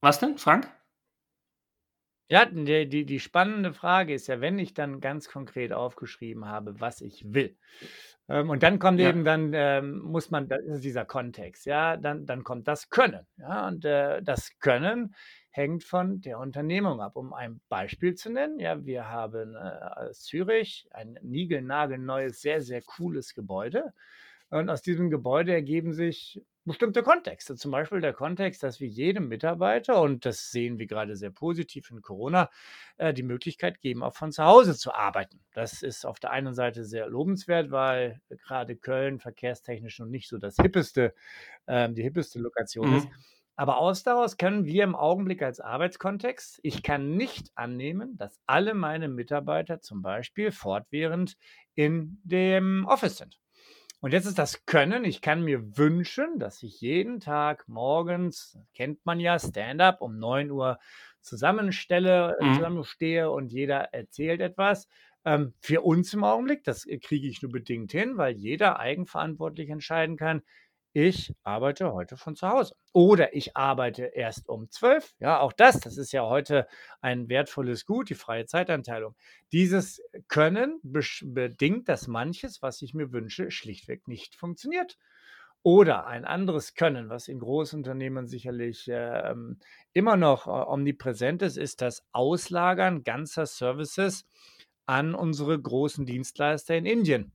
Was 0.00 0.18
denn, 0.18 0.38
Frank? 0.38 0.70
Ja, 2.30 2.46
die, 2.46 2.88
die, 2.88 3.04
die 3.04 3.20
spannende 3.20 3.72
Frage 3.72 4.14
ist 4.14 4.28
ja, 4.28 4.40
wenn 4.40 4.58
ich 4.60 4.72
dann 4.72 5.00
ganz 5.00 5.28
konkret 5.28 5.72
aufgeschrieben 5.72 6.46
habe, 6.46 6.80
was 6.80 7.00
ich 7.00 7.24
will. 7.34 7.56
Ähm, 8.28 8.50
und 8.50 8.62
dann 8.62 8.78
kommt 8.78 9.00
ja. 9.00 9.08
eben, 9.08 9.24
dann 9.24 9.50
ähm, 9.52 9.98
muss 9.98 10.30
man, 10.30 10.48
das 10.48 10.62
ist 10.64 10.84
dieser 10.84 11.04
Kontext, 11.04 11.66
ja, 11.66 11.96
dann, 11.96 12.26
dann 12.26 12.44
kommt 12.44 12.68
das 12.68 12.88
Können. 12.88 13.26
Ja, 13.36 13.66
und 13.66 13.84
äh, 13.84 14.22
das 14.22 14.56
Können 14.60 15.16
hängt 15.50 15.82
von 15.82 16.20
der 16.20 16.38
Unternehmung 16.38 17.00
ab. 17.00 17.16
Um 17.16 17.32
ein 17.32 17.60
Beispiel 17.68 18.14
zu 18.14 18.30
nennen, 18.30 18.60
ja, 18.60 18.84
wir 18.84 19.08
haben 19.08 19.56
äh, 19.56 20.12
Zürich 20.12 20.88
ein 20.92 21.18
niegelnagelneues, 21.22 22.40
sehr, 22.40 22.60
sehr 22.62 22.82
cooles 22.82 23.34
Gebäude. 23.34 23.92
Und 24.50 24.68
aus 24.68 24.82
diesem 24.82 25.10
Gebäude 25.10 25.52
ergeben 25.52 25.92
sich 25.92 26.42
bestimmte 26.64 27.02
Kontexte. 27.02 27.56
Zum 27.56 27.70
Beispiel 27.70 28.00
der 28.00 28.12
Kontext, 28.12 28.62
dass 28.62 28.80
wir 28.80 28.88
jedem 28.88 29.28
Mitarbeiter, 29.28 30.00
und 30.00 30.26
das 30.26 30.50
sehen 30.50 30.78
wir 30.78 30.86
gerade 30.86 31.16
sehr 31.16 31.30
positiv 31.30 31.90
in 31.90 32.02
Corona, 32.02 32.50
äh, 32.96 33.14
die 33.14 33.22
Möglichkeit 33.22 33.80
geben, 33.80 34.02
auch 34.02 34.14
von 34.14 34.32
zu 34.32 34.44
Hause 34.44 34.76
zu 34.76 34.92
arbeiten. 34.92 35.40
Das 35.54 35.82
ist 35.82 36.04
auf 36.04 36.20
der 36.20 36.30
einen 36.32 36.54
Seite 36.54 36.84
sehr 36.84 37.08
lobenswert, 37.08 37.70
weil 37.70 38.20
gerade 38.28 38.76
Köln 38.76 39.18
verkehrstechnisch 39.20 39.98
noch 39.98 40.06
nicht 40.06 40.28
so 40.28 40.38
das 40.38 40.56
hippeste, 40.56 41.14
äh, 41.66 41.88
die 41.90 42.02
hippeste 42.02 42.38
Lokation 42.38 42.90
mhm. 42.90 42.96
ist. 42.96 43.08
Aber 43.56 43.78
aus 43.78 44.02
daraus 44.02 44.36
können 44.36 44.64
wir 44.64 44.84
im 44.84 44.96
Augenblick 44.96 45.42
als 45.42 45.60
Arbeitskontext, 45.60 46.60
ich 46.62 46.82
kann 46.82 47.16
nicht 47.16 47.50
annehmen, 47.54 48.16
dass 48.16 48.40
alle 48.46 48.74
meine 48.74 49.08
Mitarbeiter 49.08 49.80
zum 49.80 50.00
Beispiel 50.00 50.50
fortwährend 50.50 51.36
in 51.74 52.20
dem 52.24 52.86
Office 52.86 53.18
sind. 53.18 53.38
Und 54.00 54.12
jetzt 54.12 54.24
ist 54.24 54.38
das 54.38 54.64
Können. 54.64 55.04
Ich 55.04 55.20
kann 55.20 55.42
mir 55.42 55.76
wünschen, 55.76 56.38
dass 56.38 56.62
ich 56.62 56.80
jeden 56.80 57.20
Tag 57.20 57.68
morgens, 57.68 58.58
kennt 58.74 59.04
man 59.04 59.20
ja, 59.20 59.38
Stand-up 59.38 60.00
um 60.00 60.18
9 60.18 60.50
Uhr 60.50 60.78
zusammenstelle, 61.20 62.36
mhm. 62.40 62.54
zusammenstehe 62.54 63.30
und 63.30 63.52
jeder 63.52 63.92
erzählt 63.92 64.40
etwas. 64.40 64.88
Ähm, 65.26 65.52
für 65.60 65.82
uns 65.82 66.14
im 66.14 66.24
Augenblick, 66.24 66.64
das 66.64 66.86
kriege 67.02 67.28
ich 67.28 67.42
nur 67.42 67.52
bedingt 67.52 67.92
hin, 67.92 68.16
weil 68.16 68.36
jeder 68.36 68.80
eigenverantwortlich 68.80 69.68
entscheiden 69.68 70.16
kann, 70.16 70.42
ich 70.92 71.32
arbeite 71.44 71.92
heute 71.92 72.16
von 72.16 72.34
zu 72.34 72.48
Hause. 72.48 72.74
Oder 72.92 73.34
ich 73.34 73.56
arbeite 73.56 74.04
erst 74.04 74.48
um 74.48 74.70
zwölf. 74.70 75.14
Ja, 75.20 75.38
auch 75.40 75.52
das, 75.52 75.78
das 75.80 75.96
ist 75.96 76.12
ja 76.12 76.26
heute 76.26 76.66
ein 77.00 77.28
wertvolles 77.28 77.86
Gut, 77.86 78.10
die 78.10 78.14
freie 78.14 78.46
Zeitanteilung. 78.46 79.14
Dieses 79.52 80.02
Können 80.28 80.80
bedingt, 80.82 81.88
dass 81.88 82.08
manches, 82.08 82.60
was 82.60 82.82
ich 82.82 82.94
mir 82.94 83.12
wünsche, 83.12 83.50
schlichtweg 83.50 84.08
nicht 84.08 84.34
funktioniert. 84.34 84.98
Oder 85.62 86.06
ein 86.06 86.24
anderes 86.24 86.74
Können, 86.74 87.10
was 87.10 87.28
in 87.28 87.38
Großunternehmen 87.38 88.26
sicherlich 88.26 88.88
äh, 88.88 89.34
immer 89.92 90.16
noch 90.16 90.46
äh, 90.46 90.50
omnipräsent 90.50 91.42
ist, 91.42 91.58
ist 91.58 91.82
das 91.82 92.02
Auslagern 92.12 93.04
ganzer 93.04 93.44
Services 93.46 94.26
an 94.86 95.14
unsere 95.14 95.60
großen 95.60 96.06
Dienstleister 96.06 96.74
in 96.76 96.86
Indien 96.86 97.32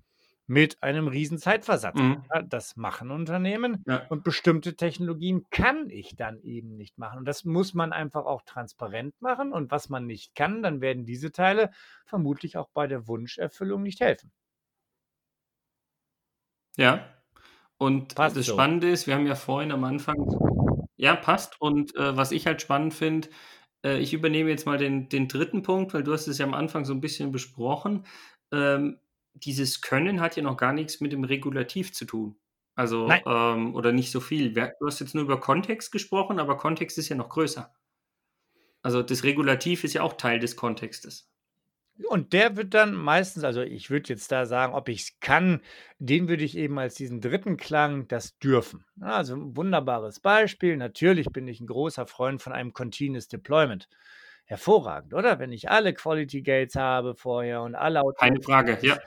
mit 0.48 0.82
einem 0.84 1.08
riesen 1.08 1.38
Zeitversatz. 1.38 1.96
Mhm. 1.96 2.24
das 2.48 2.76
machen 2.76 3.12
Unternehmen 3.12 3.84
ja. 3.88 4.06
und 4.10 4.24
bestimmte 4.24 4.76
Technologien 4.76 5.46
kann 5.50 5.90
ich 5.90 6.16
dann 6.16 6.40
eben 6.42 6.76
nicht 6.76 6.98
machen. 6.98 7.20
Und 7.20 7.26
das 7.26 7.46
muss 7.46 7.74
man 7.74 7.94
einfach 7.94 8.26
auch 8.26 8.44
transparent 8.44 9.20
machen. 9.22 9.54
Und 9.54 9.72
was 9.72 9.90
man 9.90 10.06
nicht 10.06 10.36
kann, 10.36 10.62
dann 10.62 10.82
werden 10.82 11.06
diese 11.06 11.32
Teile 11.32 11.72
vermutlich 12.06 12.58
auch 12.58 12.70
bei 12.74 12.88
der 12.88 13.08
Wunscherfüllung 13.08 13.82
nicht 13.82 14.02
helfen. 14.02 14.32
Ja. 16.78 17.10
Und 17.78 18.16
passt 18.16 18.38
das 18.38 18.46
so. 18.46 18.54
Spannende 18.54 18.90
ist, 18.90 19.08
wir 19.08 19.16
haben 19.16 19.28
ja 19.28 19.36
vorhin 19.36 19.72
am 19.72 19.84
Anfang, 19.84 20.16
ja, 20.96 21.16
passt. 21.16 21.60
Und 21.60 21.96
äh, 21.96 22.16
was 22.16 22.32
ich 22.32 22.48
halt 22.48 22.62
spannend 22.62 22.94
finde, 22.94 23.30
äh, 23.84 23.98
ich 23.98 24.14
übernehme 24.14 24.50
jetzt 24.50 24.66
mal 24.66 24.78
den, 24.78 25.10
den 25.10 25.28
dritten 25.28 25.62
Punkt, 25.62 25.94
weil 25.94 26.04
du 26.04 26.14
hast 26.14 26.28
es 26.28 26.38
ja 26.38 26.46
am 26.46 26.54
Anfang 26.54 26.86
so 26.86 26.94
ein 26.94 27.02
bisschen 27.02 27.32
besprochen. 27.32 28.06
Ähm, 28.52 29.00
dieses 29.36 29.82
Können 29.82 30.22
hat 30.22 30.36
ja 30.36 30.44
noch 30.44 30.58
gar 30.58 30.74
nichts 30.74 31.02
mit 31.02 31.12
dem 31.12 31.24
Regulativ 31.24 31.94
zu 31.94 32.06
tun. 32.06 32.38
Also, 32.76 33.10
ähm, 33.10 33.74
oder 33.74 33.92
nicht 33.92 34.12
so 34.12 34.20
viel. 34.20 34.54
Du 34.54 34.86
hast 34.86 35.00
jetzt 35.00 35.16
nur 35.16 35.24
über 35.24 35.40
Kontext 35.40 35.92
gesprochen, 35.92 36.40
aber 36.40 36.58
Kontext 36.58 36.98
ist 36.98 37.10
ja 37.10 37.16
noch 37.16 37.30
größer. 37.30 37.74
Also 38.82 39.02
das 39.02 39.24
Regulativ 39.24 39.84
ist 39.84 39.94
ja 39.94 40.04
auch 40.04 40.14
Teil 40.14 40.40
des 40.40 40.56
Kontextes. 40.56 41.30
Und 42.10 42.34
der 42.34 42.58
wird 42.58 42.74
dann 42.74 42.94
meistens, 42.94 43.46
also 43.46 43.62
ich 43.62 43.90
würde 43.90 44.10
jetzt 44.10 44.30
da 44.32 44.46
sagen, 44.46 44.74
ob 44.74 44.90
ich 44.90 45.02
es 45.02 45.20
kann, 45.22 45.62
den 45.98 46.28
würde 46.28 46.44
ich 46.44 46.58
eben 46.58 46.78
als 46.78 46.96
diesen 46.96 47.22
dritten 47.22 47.56
Klang 47.56 48.10
das 48.10 48.38
dürfen. 48.38 48.84
Also 49.00 49.36
ein 49.36 49.56
wunderbares 49.56 50.20
Beispiel. 50.20 50.76
Natürlich 50.76 51.28
bin 51.28 51.48
ich 51.48 51.62
ein 51.62 51.68
großer 51.68 52.06
Freund 52.06 52.42
von 52.42 52.52
einem 52.52 52.74
Continuous 52.74 53.30
Deployment 53.30 53.88
hervorragend, 54.46 55.14
oder? 55.14 55.40
Wenn 55.40 55.52
ich 55.52 55.70
alle 55.70 55.94
Quality 55.94 56.42
Gates 56.42 56.76
habe 56.76 57.16
vorher 57.16 57.62
und 57.62 57.76
alle 57.76 58.02
Keine 58.18 58.42
Frage, 58.42 58.78
ja. 58.82 58.98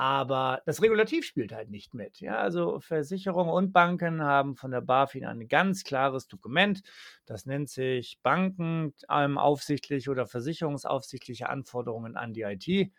Aber 0.00 0.62
das 0.64 0.80
Regulativ 0.80 1.24
spielt 1.24 1.52
halt 1.52 1.70
nicht 1.70 1.92
mit. 1.92 2.20
Ja, 2.20 2.38
also 2.38 2.78
Versicherungen 2.78 3.52
und 3.52 3.72
Banken 3.72 4.22
haben 4.22 4.54
von 4.54 4.70
der 4.70 4.80
BaFin 4.80 5.24
ein 5.24 5.48
ganz 5.48 5.82
klares 5.82 6.28
Dokument. 6.28 6.82
Das 7.26 7.46
nennt 7.46 7.68
sich 7.68 8.20
Bankenaufsichtliche 8.22 10.10
ähm, 10.10 10.12
oder 10.12 10.26
versicherungsaufsichtliche 10.26 11.48
Anforderungen 11.48 12.16
an 12.16 12.32
die 12.32 12.42
IT. 12.42 12.92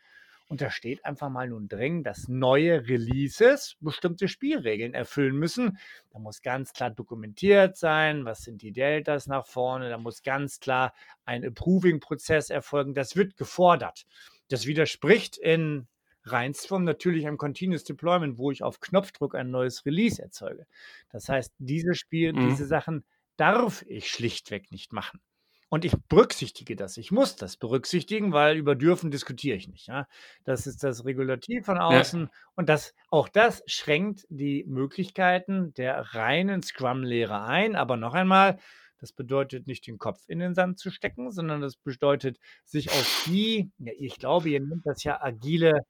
Und 0.49 0.61
da 0.61 0.71
steht 0.71 1.05
einfach 1.05 1.29
mal 1.29 1.47
nun 1.47 1.67
drin, 1.67 2.03
dass 2.03 2.27
neue 2.27 2.87
Releases 2.87 3.77
bestimmte 3.81 4.27
Spielregeln 4.27 4.95
erfüllen 4.95 5.37
müssen. 5.37 5.77
Da 6.09 6.17
muss 6.17 6.41
ganz 6.41 6.73
klar 6.73 6.89
dokumentiert 6.89 7.77
sein, 7.77 8.25
was 8.25 8.41
sind 8.41 8.63
die 8.63 8.71
Deltas 8.71 9.27
nach 9.27 9.45
vorne. 9.45 9.89
Da 9.89 9.99
muss 9.99 10.23
ganz 10.23 10.59
klar 10.59 10.95
ein 11.23 11.43
Approving-Prozess 11.43 12.49
erfolgen. 12.49 12.95
Das 12.95 13.15
wird 13.15 13.37
gefordert. 13.37 14.07
Das 14.47 14.65
widerspricht 14.65 15.37
in 15.37 15.87
Reinsform 16.23 16.83
natürlich 16.83 17.27
einem 17.27 17.37
Continuous 17.37 17.83
Deployment, 17.83 18.39
wo 18.39 18.49
ich 18.49 18.63
auf 18.63 18.79
Knopfdruck 18.79 19.35
ein 19.35 19.51
neues 19.51 19.85
Release 19.85 20.19
erzeuge. 20.19 20.65
Das 21.11 21.29
heißt, 21.29 21.53
diese 21.59 21.93
Spiel, 21.93 22.33
mhm. 22.33 22.49
diese 22.49 22.65
Sachen 22.65 23.05
darf 23.37 23.85
ich 23.87 24.09
schlichtweg 24.09 24.71
nicht 24.71 24.93
machen. 24.93 25.21
Und 25.69 25.85
ich 25.85 25.93
berücksichtige 26.09 26.75
das. 26.75 26.97
Ich 26.97 27.11
muss 27.11 27.35
das 27.35 27.55
berücksichtigen, 27.55 28.33
weil 28.33 28.57
über 28.57 28.75
dürfen 28.75 29.11
diskutiere 29.11 29.55
ich 29.55 29.67
nicht. 29.67 29.87
Ja? 29.87 30.07
Das 30.43 30.65
ist 30.65 30.83
das 30.83 31.05
Regulativ 31.05 31.65
von 31.65 31.77
außen. 31.77 32.21
Ja. 32.21 32.29
Und 32.55 32.69
das, 32.69 32.95
auch 33.09 33.29
das 33.29 33.61
schränkt 33.67 34.25
die 34.29 34.65
Möglichkeiten 34.67 35.73
der 35.75 36.15
reinen 36.15 36.63
Scrum-Lehre 36.63 37.43
ein. 37.43 37.75
Aber 37.75 37.97
noch 37.97 38.15
einmal, 38.15 38.57
das 38.99 39.13
bedeutet 39.13 39.67
nicht 39.67 39.85
den 39.85 39.99
Kopf 39.99 40.27
in 40.27 40.39
den 40.39 40.55
Sand 40.55 40.79
zu 40.79 40.89
stecken, 40.89 41.31
sondern 41.31 41.61
das 41.61 41.75
bedeutet, 41.75 42.39
sich 42.65 42.89
auf 42.89 43.23
die, 43.27 43.71
ja, 43.77 43.93
ich 43.95 44.17
glaube, 44.17 44.49
ihr 44.49 44.59
nennt 44.61 44.85
das 44.85 45.03
ja 45.03 45.21
agile 45.21 45.81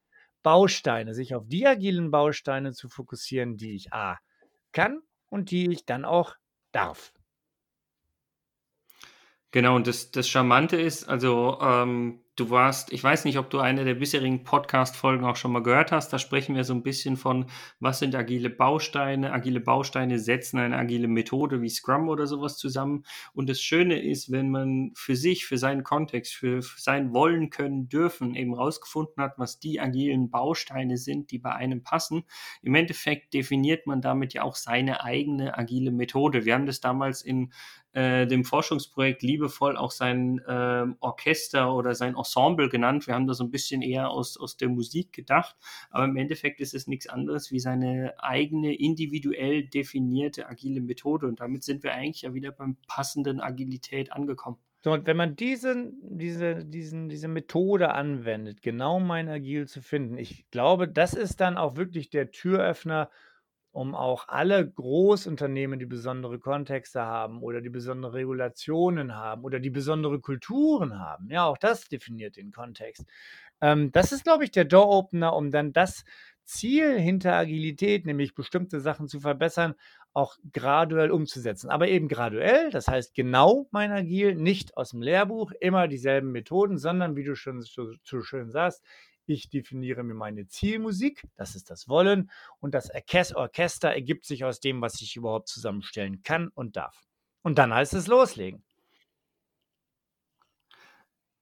Bausteine, 0.42 1.14
sich 1.14 1.34
auf 1.34 1.44
die 1.46 1.66
agilen 1.66 2.10
Bausteine 2.10 2.72
zu 2.72 2.88
fokussieren, 2.90 3.56
die 3.56 3.74
ich 3.74 3.92
A 3.94 4.18
kann 4.72 5.00
und 5.30 5.50
die 5.50 5.70
ich 5.70 5.86
dann 5.86 6.04
auch 6.04 6.34
darf. 6.72 7.12
Genau, 9.52 9.74
und 9.74 9.88
das, 9.88 10.12
das 10.12 10.28
Charmante 10.28 10.76
ist, 10.76 11.08
also 11.08 11.58
ähm, 11.60 12.20
du 12.36 12.50
warst, 12.50 12.92
ich 12.92 13.02
weiß 13.02 13.24
nicht, 13.24 13.36
ob 13.36 13.50
du 13.50 13.58
eine 13.58 13.84
der 13.84 13.94
bisherigen 13.94 14.44
Podcast-Folgen 14.44 15.24
auch 15.24 15.36
schon 15.36 15.52
mal 15.52 15.62
gehört 15.62 15.92
hast, 15.92 16.12
da 16.12 16.18
sprechen 16.18 16.54
wir 16.54 16.64
so 16.64 16.72
ein 16.72 16.82
bisschen 16.82 17.16
von, 17.16 17.46
was 17.80 17.98
sind 17.98 18.14
agile 18.14 18.48
Bausteine. 18.48 19.32
Agile 19.32 19.60
Bausteine 19.60 20.18
setzen 20.18 20.58
eine 20.58 20.76
agile 20.76 21.08
Methode 21.08 21.60
wie 21.60 21.68
Scrum 21.68 22.08
oder 22.08 22.26
sowas 22.26 22.56
zusammen. 22.56 23.04
Und 23.34 23.48
das 23.50 23.60
Schöne 23.60 24.00
ist, 24.00 24.30
wenn 24.30 24.50
man 24.50 24.92
für 24.94 25.16
sich, 25.16 25.44
für 25.46 25.58
seinen 25.58 25.82
Kontext, 25.82 26.34
für, 26.34 26.62
für 26.62 26.80
sein 26.80 27.12
Wollen 27.12 27.50
können, 27.50 27.88
dürfen 27.88 28.34
eben 28.34 28.54
rausgefunden 28.54 29.22
hat, 29.22 29.34
was 29.36 29.58
die 29.58 29.80
agilen 29.80 30.30
Bausteine 30.30 30.96
sind, 30.96 31.30
die 31.30 31.38
bei 31.38 31.52
einem 31.52 31.82
passen. 31.82 32.22
Im 32.62 32.74
Endeffekt 32.74 33.34
definiert 33.34 33.86
man 33.86 34.00
damit 34.00 34.32
ja 34.32 34.42
auch 34.42 34.54
seine 34.54 35.02
eigene 35.02 35.58
agile 35.58 35.90
Methode. 35.90 36.44
Wir 36.44 36.54
haben 36.54 36.66
das 36.66 36.80
damals 36.80 37.22
in 37.22 37.52
äh, 37.92 38.26
dem 38.26 38.44
Forschungsprojekt 38.44 39.22
liebevoll 39.22 39.76
auch 39.76 39.90
sein 39.90 40.38
äh, 40.46 40.86
Orchester 41.00 41.74
oder 41.74 41.94
sein 41.94 42.14
Ensemble 42.16 42.68
genannt. 42.68 43.06
Wir 43.06 43.14
haben 43.14 43.26
da 43.26 43.34
so 43.34 43.44
ein 43.44 43.50
bisschen 43.50 43.82
eher 43.82 44.10
aus, 44.10 44.36
aus 44.36 44.56
der 44.56 44.68
Musik 44.68 45.12
gedacht, 45.12 45.56
aber 45.90 46.04
im 46.04 46.16
Endeffekt 46.16 46.60
ist 46.60 46.74
es 46.74 46.86
nichts 46.86 47.08
anderes 47.08 47.50
wie 47.50 47.60
seine 47.60 48.14
eigene 48.18 48.74
individuell 48.74 49.64
definierte 49.66 50.48
agile 50.48 50.80
Methode 50.80 51.26
und 51.26 51.40
damit 51.40 51.64
sind 51.64 51.82
wir 51.82 51.92
eigentlich 51.92 52.22
ja 52.22 52.34
wieder 52.34 52.52
beim 52.52 52.76
passenden 52.86 53.40
Agilität 53.40 54.12
angekommen. 54.12 54.58
So, 54.82 54.92
und 54.92 55.06
wenn 55.06 55.16
man 55.16 55.36
diesen, 55.36 55.98
diese, 56.02 56.64
diesen, 56.64 57.10
diese 57.10 57.28
Methode 57.28 57.92
anwendet, 57.92 58.62
genau 58.62 58.98
mein 58.98 59.28
Agil 59.28 59.68
zu 59.68 59.82
finden, 59.82 60.16
ich 60.16 60.48
glaube, 60.50 60.88
das 60.88 61.12
ist 61.12 61.40
dann 61.40 61.58
auch 61.58 61.76
wirklich 61.76 62.08
der 62.08 62.30
Türöffner, 62.30 63.10
um 63.72 63.94
auch 63.94 64.28
alle 64.28 64.68
Großunternehmen, 64.68 65.78
die 65.78 65.86
besondere 65.86 66.38
Kontexte 66.38 67.02
haben 67.02 67.42
oder 67.42 67.60
die 67.60 67.70
besondere 67.70 68.14
Regulationen 68.14 69.14
haben 69.14 69.44
oder 69.44 69.60
die 69.60 69.70
besondere 69.70 70.20
Kulturen 70.20 70.98
haben. 70.98 71.30
Ja, 71.30 71.46
auch 71.46 71.58
das 71.58 71.88
definiert 71.88 72.36
den 72.36 72.50
Kontext. 72.50 73.04
Ähm, 73.60 73.92
das 73.92 74.12
ist, 74.12 74.24
glaube 74.24 74.44
ich, 74.44 74.50
der 74.50 74.64
Door-Opener, 74.64 75.34
um 75.34 75.50
dann 75.50 75.72
das 75.72 76.04
Ziel 76.44 76.98
hinter 76.98 77.34
Agilität, 77.34 78.06
nämlich 78.06 78.34
bestimmte 78.34 78.80
Sachen 78.80 79.06
zu 79.06 79.20
verbessern, 79.20 79.74
auch 80.12 80.36
graduell 80.52 81.12
umzusetzen. 81.12 81.70
Aber 81.70 81.86
eben 81.86 82.08
graduell, 82.08 82.70
das 82.70 82.88
heißt 82.88 83.14
genau 83.14 83.68
mein 83.70 83.92
Agil, 83.92 84.34
nicht 84.34 84.76
aus 84.76 84.90
dem 84.90 85.02
Lehrbuch, 85.02 85.52
immer 85.60 85.86
dieselben 85.86 86.32
Methoden, 86.32 86.76
sondern 86.76 87.14
wie 87.14 87.22
du 87.22 87.36
schon 87.36 87.62
so, 87.62 87.92
so 88.02 88.20
schön 88.22 88.50
sagst, 88.50 88.82
ich 89.30 89.48
definiere 89.48 90.02
mir 90.02 90.14
meine 90.14 90.46
Zielmusik, 90.46 91.26
das 91.36 91.54
ist 91.54 91.70
das 91.70 91.88
Wollen, 91.88 92.30
und 92.58 92.74
das 92.74 92.90
Orchester 93.34 93.90
ergibt 93.90 94.24
sich 94.24 94.44
aus 94.44 94.60
dem, 94.60 94.80
was 94.80 95.00
ich 95.00 95.16
überhaupt 95.16 95.48
zusammenstellen 95.48 96.22
kann 96.22 96.48
und 96.48 96.76
darf. 96.76 97.06
Und 97.42 97.58
dann 97.58 97.72
heißt 97.72 97.94
es 97.94 98.06
loslegen. 98.06 98.62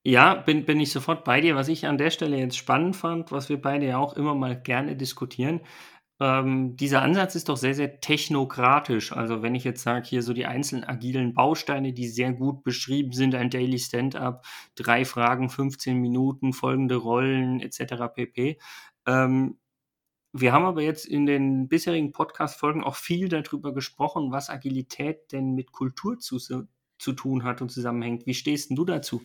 Ja, 0.04 0.34
bin, 0.34 0.64
bin 0.64 0.80
ich 0.80 0.90
sofort 0.90 1.24
bei 1.24 1.40
dir. 1.40 1.54
Was 1.54 1.68
ich 1.68 1.86
an 1.86 1.98
der 1.98 2.10
Stelle 2.10 2.38
jetzt 2.38 2.56
spannend 2.56 2.96
fand, 2.96 3.30
was 3.30 3.48
wir 3.48 3.60
beide 3.60 3.86
ja 3.86 3.98
auch 3.98 4.14
immer 4.14 4.34
mal 4.34 4.58
gerne 4.58 4.96
diskutieren, 4.96 5.60
ähm, 6.20 6.76
dieser 6.76 7.02
Ansatz 7.02 7.36
ist 7.36 7.48
doch 7.48 7.56
sehr, 7.56 7.74
sehr 7.74 8.00
technokratisch. 8.00 9.12
Also 9.12 9.42
wenn 9.42 9.54
ich 9.54 9.62
jetzt 9.64 9.82
sage, 9.82 10.08
hier 10.08 10.22
so 10.22 10.32
die 10.32 10.46
einzelnen 10.46 10.84
agilen 10.84 11.32
Bausteine, 11.32 11.92
die 11.92 12.08
sehr 12.08 12.32
gut 12.32 12.64
beschrieben 12.64 13.12
sind, 13.12 13.34
ein 13.36 13.50
Daily 13.50 13.78
Stand-up, 13.78 14.44
drei 14.74 15.04
Fragen, 15.04 15.48
15 15.48 15.96
Minuten, 15.96 16.52
folgende 16.52 16.96
Rollen 16.96 17.60
etc. 17.60 18.12
pp. 18.14 18.58
Ähm, 19.06 19.58
wir 20.32 20.52
haben 20.52 20.64
aber 20.64 20.82
jetzt 20.82 21.06
in 21.06 21.24
den 21.24 21.68
bisherigen 21.68 22.12
Podcast-Folgen 22.12 22.82
auch 22.82 22.96
viel 22.96 23.28
darüber 23.28 23.72
gesprochen, 23.72 24.32
was 24.32 24.50
Agilität 24.50 25.32
denn 25.32 25.54
mit 25.54 25.72
Kultur 25.72 26.18
zu, 26.18 26.38
zu 26.38 27.12
tun 27.12 27.44
hat 27.44 27.62
und 27.62 27.70
zusammenhängt. 27.70 28.26
Wie 28.26 28.34
stehst 28.34 28.70
du 28.70 28.84
dazu? 28.84 29.22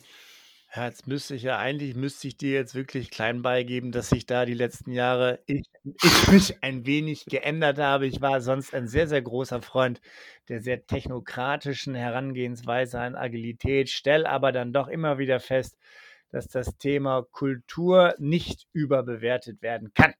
Ja, 0.76 0.86
jetzt 0.86 1.06
müsste 1.06 1.36
ich 1.36 1.42
ja 1.44 1.56
eigentlich 1.58 1.94
müsste 1.94 2.26
ich 2.26 2.36
dir 2.36 2.52
jetzt 2.52 2.74
wirklich 2.74 3.10
klein 3.10 3.42
beigeben, 3.42 3.92
dass 3.92 4.08
sich 4.08 4.26
da 4.26 4.44
die 4.44 4.54
letzten 4.54 4.90
Jahre 4.90 5.38
ich, 5.46 5.62
ich 6.02 6.28
mich 6.32 6.62
ein 6.64 6.84
wenig 6.84 7.26
geändert 7.26 7.78
habe. 7.78 8.06
Ich 8.06 8.20
war 8.20 8.40
sonst 8.40 8.74
ein 8.74 8.88
sehr, 8.88 9.06
sehr 9.06 9.22
großer 9.22 9.62
Freund 9.62 10.00
der 10.48 10.60
sehr 10.60 10.84
technokratischen 10.84 11.94
Herangehensweise 11.94 12.98
an 12.98 13.14
Agilität, 13.14 13.88
stelle 13.88 14.28
aber 14.28 14.50
dann 14.50 14.72
doch 14.72 14.88
immer 14.88 15.18
wieder 15.18 15.38
fest, 15.38 15.76
dass 16.30 16.48
das 16.48 16.76
Thema 16.76 17.22
Kultur 17.30 18.14
nicht 18.18 18.66
überbewertet 18.72 19.62
werden 19.62 19.92
kann. 19.94 20.14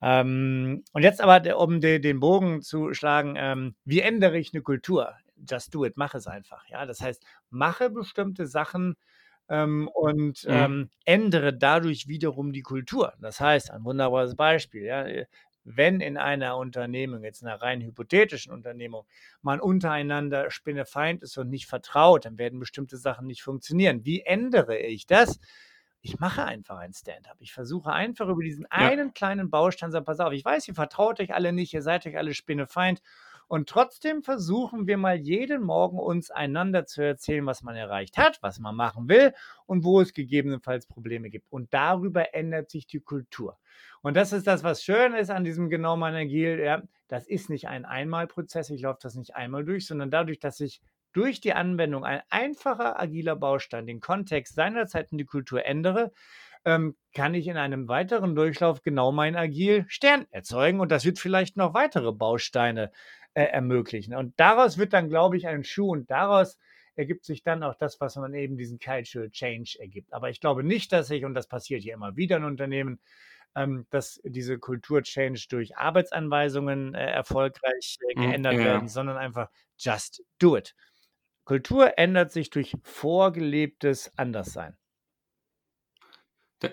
Ähm, 0.00 0.84
und 0.92 1.02
jetzt 1.02 1.20
aber, 1.20 1.58
um 1.58 1.80
de, 1.80 1.98
den 1.98 2.20
Bogen 2.20 2.62
zu 2.62 2.92
schlagen, 2.94 3.34
ähm, 3.36 3.74
wie 3.84 4.00
ändere 4.00 4.38
ich 4.38 4.52
eine 4.54 4.62
Kultur? 4.62 5.14
Just 5.48 5.74
do 5.74 5.84
it, 5.84 5.96
mach 5.96 6.14
es 6.14 6.28
einfach. 6.28 6.68
Ja, 6.68 6.86
das 6.86 7.00
heißt, 7.00 7.24
mache 7.50 7.90
bestimmte 7.90 8.46
Sachen, 8.46 8.96
ähm, 9.48 9.88
und 9.88 10.44
mhm. 10.44 10.50
ähm, 10.50 10.90
ändere 11.04 11.52
dadurch 11.52 12.08
wiederum 12.08 12.52
die 12.52 12.62
Kultur. 12.62 13.12
Das 13.20 13.40
heißt, 13.40 13.70
ein 13.70 13.84
wunderbares 13.84 14.36
Beispiel, 14.36 14.84
ja, 14.84 15.04
äh, 15.04 15.26
wenn 15.64 16.00
in 16.00 16.16
einer 16.16 16.56
Unternehmung, 16.56 17.22
jetzt 17.22 17.42
einer 17.42 17.60
rein 17.60 17.80
hypothetischen 17.82 18.52
Unternehmung, 18.52 19.06
man 19.42 19.60
untereinander 19.60 20.50
Spinnefeind 20.50 21.22
ist 21.22 21.38
und 21.38 21.50
nicht 21.50 21.66
vertraut, 21.66 22.24
dann 22.24 22.38
werden 22.38 22.58
bestimmte 22.58 22.96
Sachen 22.96 23.26
nicht 23.26 23.42
funktionieren. 23.42 24.04
Wie 24.04 24.22
ändere 24.22 24.78
ich 24.78 25.06
das? 25.06 25.38
Ich 26.00 26.18
mache 26.18 26.44
einfach 26.44 26.78
ein 26.78 26.92
Stand-up. 26.92 27.36
Ich 27.38 27.52
versuche 27.52 27.92
einfach 27.92 28.28
über 28.28 28.42
diesen 28.42 28.64
ja. 28.64 28.70
einen 28.70 29.14
kleinen 29.14 29.50
Baustein 29.50 29.90
zu 29.90 29.92
sagen, 29.92 30.04
pass 30.04 30.18
auf, 30.18 30.32
ich 30.32 30.44
weiß, 30.44 30.66
ihr 30.66 30.74
vertraut 30.74 31.20
euch 31.20 31.32
alle 31.32 31.52
nicht, 31.52 31.72
ihr 31.72 31.82
seid 31.82 32.06
euch 32.06 32.16
alle 32.16 32.34
Spinnefeind. 32.34 33.00
Und 33.52 33.68
trotzdem 33.68 34.22
versuchen 34.22 34.86
wir 34.86 34.96
mal 34.96 35.18
jeden 35.18 35.62
Morgen 35.62 35.98
uns 35.98 36.30
einander 36.30 36.86
zu 36.86 37.02
erzählen, 37.02 37.44
was 37.44 37.62
man 37.62 37.76
erreicht 37.76 38.16
hat, 38.16 38.38
was 38.40 38.58
man 38.58 38.74
machen 38.74 39.10
will 39.10 39.34
und 39.66 39.84
wo 39.84 40.00
es 40.00 40.14
gegebenenfalls 40.14 40.86
Probleme 40.86 41.28
gibt. 41.28 41.52
Und 41.52 41.74
darüber 41.74 42.34
ändert 42.34 42.70
sich 42.70 42.86
die 42.86 43.00
Kultur. 43.00 43.58
Und 44.00 44.16
das 44.16 44.32
ist 44.32 44.46
das, 44.46 44.64
was 44.64 44.82
schön 44.82 45.12
ist 45.12 45.28
an 45.28 45.44
diesem 45.44 45.68
genau 45.68 45.98
meiner 45.98 46.20
Agil. 46.20 46.60
Ja, 46.60 46.82
das 47.08 47.26
ist 47.26 47.50
nicht 47.50 47.68
ein 47.68 47.84
Einmalprozess, 47.84 48.70
ich 48.70 48.80
laufe 48.80 49.00
das 49.02 49.16
nicht 49.16 49.36
einmal 49.36 49.66
durch, 49.66 49.86
sondern 49.86 50.10
dadurch, 50.10 50.38
dass 50.38 50.58
ich 50.58 50.80
durch 51.12 51.42
die 51.42 51.52
Anwendung 51.52 52.06
ein 52.06 52.22
einfacher 52.30 52.98
agiler 52.98 53.36
Baustein 53.36 53.86
den 53.86 54.00
Kontext 54.00 54.54
seinerzeit 54.54 55.12
und 55.12 55.18
die 55.18 55.26
Kultur 55.26 55.66
ändere, 55.66 56.10
ähm, 56.64 56.96
kann 57.14 57.34
ich 57.34 57.48
in 57.48 57.56
einem 57.56 57.88
weiteren 57.88 58.34
Durchlauf 58.34 58.82
genau 58.82 59.12
mein 59.12 59.36
Agil 59.36 59.84
Stern 59.88 60.26
erzeugen 60.30 60.80
und 60.80 60.90
das 60.92 61.04
wird 61.04 61.18
vielleicht 61.18 61.56
noch 61.56 61.74
weitere 61.74 62.12
Bausteine 62.12 62.92
äh, 63.34 63.44
ermöglichen. 63.44 64.14
Und 64.14 64.38
daraus 64.38 64.78
wird 64.78 64.92
dann, 64.92 65.08
glaube 65.08 65.36
ich, 65.36 65.46
ein 65.46 65.64
Schuh 65.64 65.92
und 65.92 66.10
daraus 66.10 66.58
ergibt 66.94 67.24
sich 67.24 67.42
dann 67.42 67.62
auch 67.62 67.74
das, 67.74 68.00
was 68.00 68.16
man 68.16 68.34
eben 68.34 68.56
diesen 68.56 68.78
Cultural 68.78 69.30
Change 69.30 69.76
ergibt. 69.80 70.12
Aber 70.12 70.30
ich 70.30 70.40
glaube 70.40 70.62
nicht, 70.62 70.92
dass 70.92 71.08
sich, 71.08 71.24
und 71.24 71.34
das 71.34 71.46
passiert 71.46 71.82
hier 71.82 71.94
immer 71.94 72.16
wieder 72.16 72.36
in 72.36 72.44
Unternehmen, 72.44 73.00
ähm, 73.54 73.86
dass 73.90 74.20
diese 74.24 74.58
Kultur-Change 74.58 75.46
durch 75.48 75.76
Arbeitsanweisungen 75.76 76.94
äh, 76.94 77.10
erfolgreich 77.10 77.98
äh, 78.08 78.14
hm, 78.14 78.22
geändert 78.22 78.54
ja. 78.54 78.64
werden, 78.64 78.88
sondern 78.88 79.16
einfach 79.16 79.50
just 79.78 80.24
do 80.38 80.56
it. 80.56 80.74
Kultur 81.44 81.98
ändert 81.98 82.30
sich 82.32 82.50
durch 82.50 82.76
vorgelebtes 82.82 84.12
Anderssein. 84.16 84.76
Da 86.62 86.68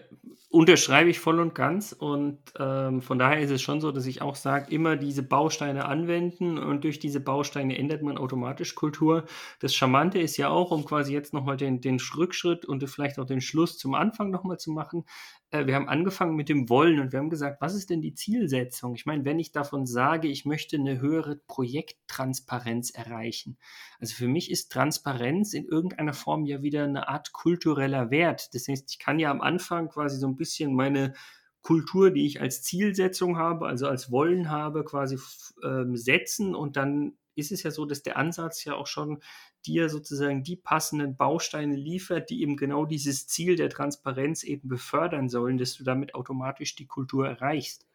unterschreibe 0.51 1.09
ich 1.09 1.19
voll 1.19 1.39
und 1.39 1.53
ganz 1.53 1.91
und 1.91 2.39
ähm, 2.57 3.01
von 3.01 3.19
daher 3.19 3.39
ist 3.39 3.51
es 3.51 3.61
schon 3.61 3.81
so, 3.81 3.91
dass 3.91 4.05
ich 4.07 4.21
auch 4.21 4.35
sage, 4.35 4.71
immer 4.71 4.95
diese 4.95 5.21
Bausteine 5.21 5.85
anwenden 5.85 6.57
und 6.57 6.83
durch 6.83 6.99
diese 6.99 7.19
Bausteine 7.19 7.77
ändert 7.77 8.01
man 8.01 8.17
automatisch 8.17 8.73
Kultur. 8.73 9.25
Das 9.59 9.75
Charmante 9.75 10.19
ist 10.19 10.37
ja 10.37 10.49
auch, 10.49 10.71
um 10.71 10.85
quasi 10.85 11.13
jetzt 11.13 11.33
nochmal 11.33 11.57
den, 11.57 11.81
den 11.81 11.99
Rückschritt 12.17 12.65
und 12.65 12.87
vielleicht 12.89 13.19
auch 13.19 13.25
den 13.25 13.41
Schluss 13.41 13.77
zum 13.77 13.93
Anfang 13.93 14.31
nochmal 14.31 14.57
zu 14.57 14.71
machen, 14.71 15.05
äh, 15.51 15.65
wir 15.65 15.75
haben 15.75 15.89
angefangen 15.89 16.35
mit 16.35 16.49
dem 16.49 16.69
Wollen 16.69 16.99
und 16.99 17.11
wir 17.11 17.19
haben 17.19 17.29
gesagt, 17.29 17.61
was 17.61 17.75
ist 17.75 17.89
denn 17.89 18.01
die 18.01 18.13
Zielsetzung? 18.13 18.95
Ich 18.95 19.05
meine, 19.05 19.25
wenn 19.25 19.39
ich 19.39 19.51
davon 19.51 19.85
sage, 19.85 20.27
ich 20.27 20.45
möchte 20.45 20.77
eine 20.77 21.01
höhere 21.01 21.37
Projekttransparenz 21.47 22.91
erreichen. 22.91 23.57
Also 23.99 24.15
für 24.15 24.27
mich 24.27 24.51
ist 24.51 24.71
Transparenz 24.71 25.53
in 25.53 25.65
irgendeiner 25.65 26.13
Form 26.13 26.45
ja 26.45 26.61
wieder 26.61 26.83
eine 26.83 27.07
Art 27.07 27.33
kultureller 27.33 28.11
Wert. 28.11 28.53
Das 28.53 28.67
heißt, 28.67 28.91
ich 28.91 28.99
kann 28.99 29.19
ja 29.19 29.31
am 29.31 29.41
Anfang 29.41 29.89
quasi 29.89 30.17
so 30.17 30.27
ein 30.27 30.35
bisschen 30.35 30.73
meine 30.73 31.13
Kultur, 31.61 32.11
die 32.11 32.25
ich 32.25 32.39
als 32.41 32.61
Zielsetzung 32.63 33.37
habe, 33.37 33.67
also 33.67 33.87
als 33.87 34.11
Wollen 34.11 34.49
habe, 34.49 34.85
quasi 34.85 35.19
ähm, 35.63 35.97
setzen 35.97 36.55
und 36.55 36.77
dann 36.77 37.17
ist 37.39 37.51
es 37.51 37.63
ja 37.63 37.71
so, 37.71 37.85
dass 37.85 38.03
der 38.03 38.17
Ansatz 38.17 38.63
ja 38.65 38.75
auch 38.75 38.87
schon 38.87 39.21
dir 39.65 39.89
sozusagen 39.89 40.43
die 40.43 40.55
passenden 40.55 41.15
Bausteine 41.15 41.75
liefert, 41.75 42.29
die 42.29 42.41
eben 42.41 42.57
genau 42.57 42.85
dieses 42.85 43.27
Ziel 43.27 43.55
der 43.55 43.69
Transparenz 43.69 44.43
eben 44.43 44.67
befördern 44.67 45.29
sollen, 45.29 45.57
dass 45.57 45.75
du 45.75 45.83
damit 45.83 46.15
automatisch 46.15 46.75
die 46.75 46.87
Kultur 46.87 47.27
erreichst. 47.27 47.85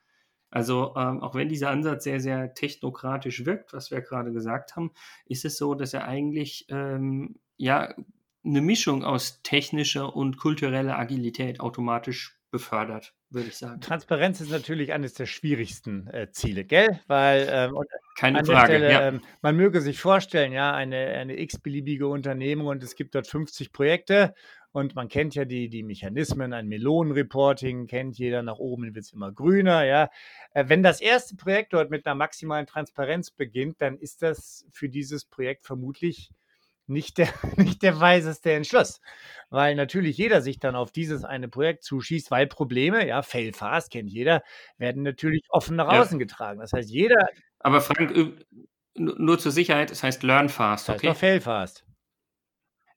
Also 0.50 0.94
ähm, 0.96 1.20
auch 1.20 1.35
wenn 1.35 1.48
dieser 1.48 1.70
Ansatz 1.70 2.04
sehr, 2.04 2.20
sehr 2.20 2.54
technokratisch 2.54 3.44
wirkt, 3.44 3.72
was 3.72 3.90
wir 3.90 4.00
gerade 4.00 4.33
gesagt 4.33 4.76
haben, 4.76 4.92
ist 5.26 5.44
es 5.44 5.57
so, 5.57 5.74
dass 5.74 5.94
er 5.94 6.07
eigentlich 6.07 6.66
ähm, 6.68 7.40
ja 7.57 7.92
eine 8.44 8.61
Mischung 8.61 9.04
aus 9.04 9.42
technischer 9.42 10.14
und 10.14 10.37
kultureller 10.37 10.98
Agilität 10.98 11.61
automatisch 11.61 12.38
befördert, 12.50 13.14
würde 13.30 13.48
ich 13.48 13.57
sagen. 13.57 13.80
Transparenz 13.80 14.40
ist 14.40 14.50
natürlich 14.50 14.92
eines 14.92 15.14
der 15.14 15.26
schwierigsten 15.26 16.07
äh, 16.07 16.30
Ziele, 16.30 16.64
gell? 16.64 17.00
Weil 17.09 17.48
ähm, 17.50 17.74
keine 18.14 18.44
Frage. 18.44 18.66
Stelle, 18.66 18.92
ja. 18.92 19.09
ähm, 19.09 19.20
man 19.42 19.57
möge 19.57 19.81
sich 19.81 19.98
vorstellen, 19.98 20.53
ja, 20.53 20.72
eine, 20.72 20.96
eine 20.96 21.38
x-beliebige 21.38 22.07
Unternehmung 22.07 22.68
und 22.68 22.83
es 22.83 22.94
gibt 22.94 23.14
dort 23.14 23.27
50 23.27 23.72
Projekte 23.72 24.35
und 24.72 24.94
man 24.94 25.09
kennt 25.09 25.35
ja 25.35 25.44
die, 25.44 25.68
die 25.68 25.83
Mechanismen, 25.83 26.53
ein 26.53 26.66
Melonenreporting 26.66 27.87
kennt 27.87 28.18
jeder, 28.18 28.42
nach 28.42 28.59
oben 28.59 28.94
wird 28.94 29.05
es 29.05 29.12
immer 29.12 29.33
grüner, 29.33 29.85
ja. 29.85 30.11
Äh, 30.53 30.64
wenn 30.68 30.83
das 30.83 31.00
erste 31.00 31.37
Projekt 31.37 31.72
dort 31.72 31.90
mit 31.90 32.07
einer 32.07 32.14
maximalen 32.14 32.66
Transparenz 32.66 33.31
beginnt, 33.31 33.81
dann 33.81 33.98
ist 33.98 34.22
das 34.22 34.66
für 34.72 34.88
dieses 34.88 35.24
Projekt 35.24 35.64
vermutlich 35.64 36.31
nicht 36.87 37.18
der, 37.18 37.29
nicht 37.57 37.83
der 37.83 38.00
weiseste 38.00 38.53
Entschluss. 38.53 39.00
Weil 39.50 39.74
natürlich 39.74 40.18
jeder 40.18 40.42
sich 40.42 40.59
dann 40.59 40.74
auf 40.74 40.90
dieses 40.90 41.24
eine 41.24 41.48
Projekt 41.48 41.85
zuschießt, 41.85 42.31
weil 42.31 42.46
Probleme, 42.46 43.07
ja, 43.07 43.22
fail 43.22 43.53
fast, 43.53 43.90
kennt 43.90 44.11
jeder, 44.11 44.42
werden 44.77 45.03
natürlich 45.03 45.42
offen 45.48 45.77
nach 45.77 45.88
außen 45.88 46.18
ja. 46.18 46.24
getragen. 46.24 46.61
Das 46.61 46.72
heißt, 46.72 46.90
jeder. 46.90 47.29
Aber 47.64 47.81
Frank, 47.81 48.44
nur 48.94 49.38
zur 49.38 49.50
Sicherheit, 49.50 49.90
es 49.90 50.03
heißt 50.03 50.22
Learn 50.22 50.48
Fast, 50.48 50.88
okay? 50.90 50.98
Das 50.98 51.11
heißt 51.11 51.20
fail 51.20 51.40
Fast. 51.40 51.85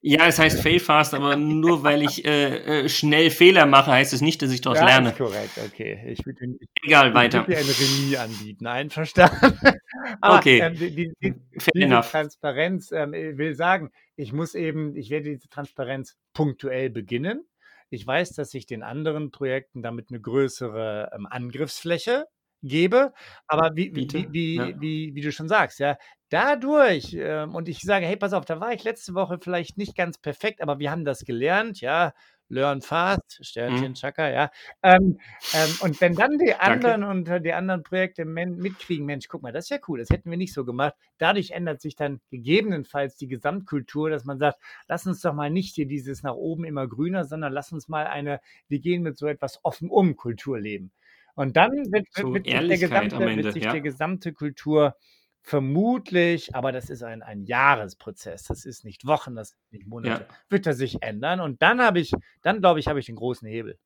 Ja, 0.00 0.28
es 0.28 0.38
heißt 0.38 0.62
Fail 0.62 0.78
Fast, 0.78 1.12
aber 1.12 1.34
nur 1.34 1.82
weil 1.82 2.02
ich 2.02 2.24
äh, 2.24 2.84
äh, 2.84 2.88
schnell 2.88 3.30
Fehler 3.30 3.66
mache, 3.66 3.90
heißt 3.90 4.12
es 4.12 4.20
nicht, 4.20 4.40
dass 4.42 4.52
ich 4.52 4.60
daraus 4.60 4.78
ja, 4.78 4.86
lerne. 4.86 5.08
Ist 5.08 5.18
korrekt, 5.18 5.58
okay. 5.66 6.04
Ich 6.06 6.24
würde 6.24 6.56
Egal, 6.84 7.14
weiter. 7.14 7.40
Ich 7.40 7.48
würde 7.48 7.64
dir 7.64 7.68
ein 7.70 7.74
Remis 7.74 8.16
anbieten, 8.16 8.66
einverstanden. 8.68 9.58
aber, 10.20 10.38
okay. 10.38 10.60
Ähm, 10.60 10.74
die, 10.76 10.94
die, 10.94 11.12
die, 11.20 11.34
diese 11.74 12.00
Transparenz 12.02 12.92
ähm, 12.92 13.10
will 13.12 13.54
sagen, 13.56 13.90
ich 14.14 14.32
muss 14.32 14.54
eben, 14.54 14.94
ich 14.94 15.10
werde 15.10 15.30
diese 15.30 15.48
Transparenz 15.48 16.16
punktuell 16.32 16.90
beginnen. 16.90 17.44
Ich 17.90 18.06
weiß, 18.06 18.34
dass 18.34 18.54
ich 18.54 18.66
den 18.66 18.84
anderen 18.84 19.32
Projekten 19.32 19.82
damit 19.82 20.10
eine 20.10 20.20
größere 20.20 21.10
ähm, 21.12 21.26
Angriffsfläche 21.26 22.26
gebe. 22.62 23.12
Aber 23.46 23.76
wie, 23.76 23.94
wie, 23.94 24.08
wie, 24.32 24.56
ja. 24.56 24.80
wie, 24.80 25.14
wie, 25.14 25.20
du 25.20 25.32
schon 25.32 25.48
sagst, 25.48 25.78
ja, 25.78 25.96
dadurch, 26.28 27.14
ähm, 27.18 27.54
und 27.54 27.68
ich 27.68 27.80
sage, 27.80 28.06
hey, 28.06 28.16
pass 28.16 28.32
auf, 28.32 28.44
da 28.44 28.60
war 28.60 28.72
ich 28.72 28.84
letzte 28.84 29.14
Woche 29.14 29.38
vielleicht 29.40 29.78
nicht 29.78 29.96
ganz 29.96 30.18
perfekt, 30.18 30.60
aber 30.60 30.78
wir 30.78 30.90
haben 30.90 31.04
das 31.04 31.24
gelernt, 31.24 31.80
ja, 31.80 32.12
learn 32.48 32.80
fast, 32.80 33.44
Sternchen, 33.44 33.90
mhm. 33.90 33.94
Chaka, 33.94 34.30
ja. 34.30 34.50
Ähm, 34.82 35.18
ähm, 35.54 35.70
und 35.80 36.00
wenn 36.00 36.14
dann 36.14 36.38
die 36.38 36.54
anderen 36.54 37.02
Danke. 37.02 37.34
und 37.34 37.44
die 37.44 37.52
anderen 37.52 37.82
Projekte 37.82 38.24
mitkriegen, 38.24 39.06
Mensch, 39.06 39.28
guck 39.28 39.42
mal, 39.42 39.52
das 39.52 39.66
ist 39.66 39.70
ja 39.70 39.78
cool, 39.86 39.98
das 39.98 40.10
hätten 40.10 40.30
wir 40.30 40.38
nicht 40.38 40.54
so 40.54 40.64
gemacht. 40.64 40.94
Dadurch 41.18 41.50
ändert 41.50 41.80
sich 41.80 41.94
dann 41.94 42.20
gegebenenfalls 42.30 43.16
die 43.16 43.28
Gesamtkultur, 43.28 44.10
dass 44.10 44.24
man 44.24 44.38
sagt, 44.38 44.58
lass 44.86 45.06
uns 45.06 45.20
doch 45.20 45.34
mal 45.34 45.50
nicht 45.50 45.74
hier 45.74 45.86
dieses 45.86 46.22
nach 46.22 46.34
oben 46.34 46.64
immer 46.64 46.86
grüner, 46.86 47.24
sondern 47.24 47.52
lass 47.52 47.72
uns 47.72 47.88
mal 47.88 48.06
eine, 48.06 48.40
wir 48.68 48.78
gehen 48.80 49.02
mit 49.02 49.18
so 49.18 49.26
etwas 49.26 49.60
offen 49.62 49.90
um 49.90 50.16
Kultur 50.16 50.58
leben. 50.58 50.90
Und 51.38 51.56
dann 51.56 51.70
wird, 51.92 52.08
so 52.10 52.34
wird, 52.34 52.46
sich, 52.46 52.52
der 52.52 52.78
gesamte, 52.78 53.14
Ende, 53.14 53.44
wird 53.44 53.54
sich 53.54 53.62
ja. 53.62 53.70
der 53.70 53.80
gesamte 53.80 54.32
Kultur 54.32 54.96
vermutlich, 55.40 56.52
aber 56.52 56.72
das 56.72 56.90
ist 56.90 57.04
ein, 57.04 57.22
ein 57.22 57.44
Jahresprozess, 57.44 58.42
das 58.42 58.64
ist 58.64 58.84
nicht 58.84 59.06
Wochen, 59.06 59.36
das 59.36 59.50
ist 59.52 59.72
nicht 59.72 59.86
Monate, 59.86 60.26
ja. 60.28 60.36
wird 60.48 60.66
er 60.66 60.74
sich 60.74 61.00
ändern. 61.00 61.38
Und 61.38 61.62
dann 61.62 61.80
habe 61.80 62.00
ich, 62.00 62.10
dann 62.42 62.58
glaube 62.58 62.80
ich, 62.80 62.88
habe 62.88 62.98
ich 62.98 63.06
den 63.06 63.14
großen 63.14 63.46
Hebel. 63.46 63.78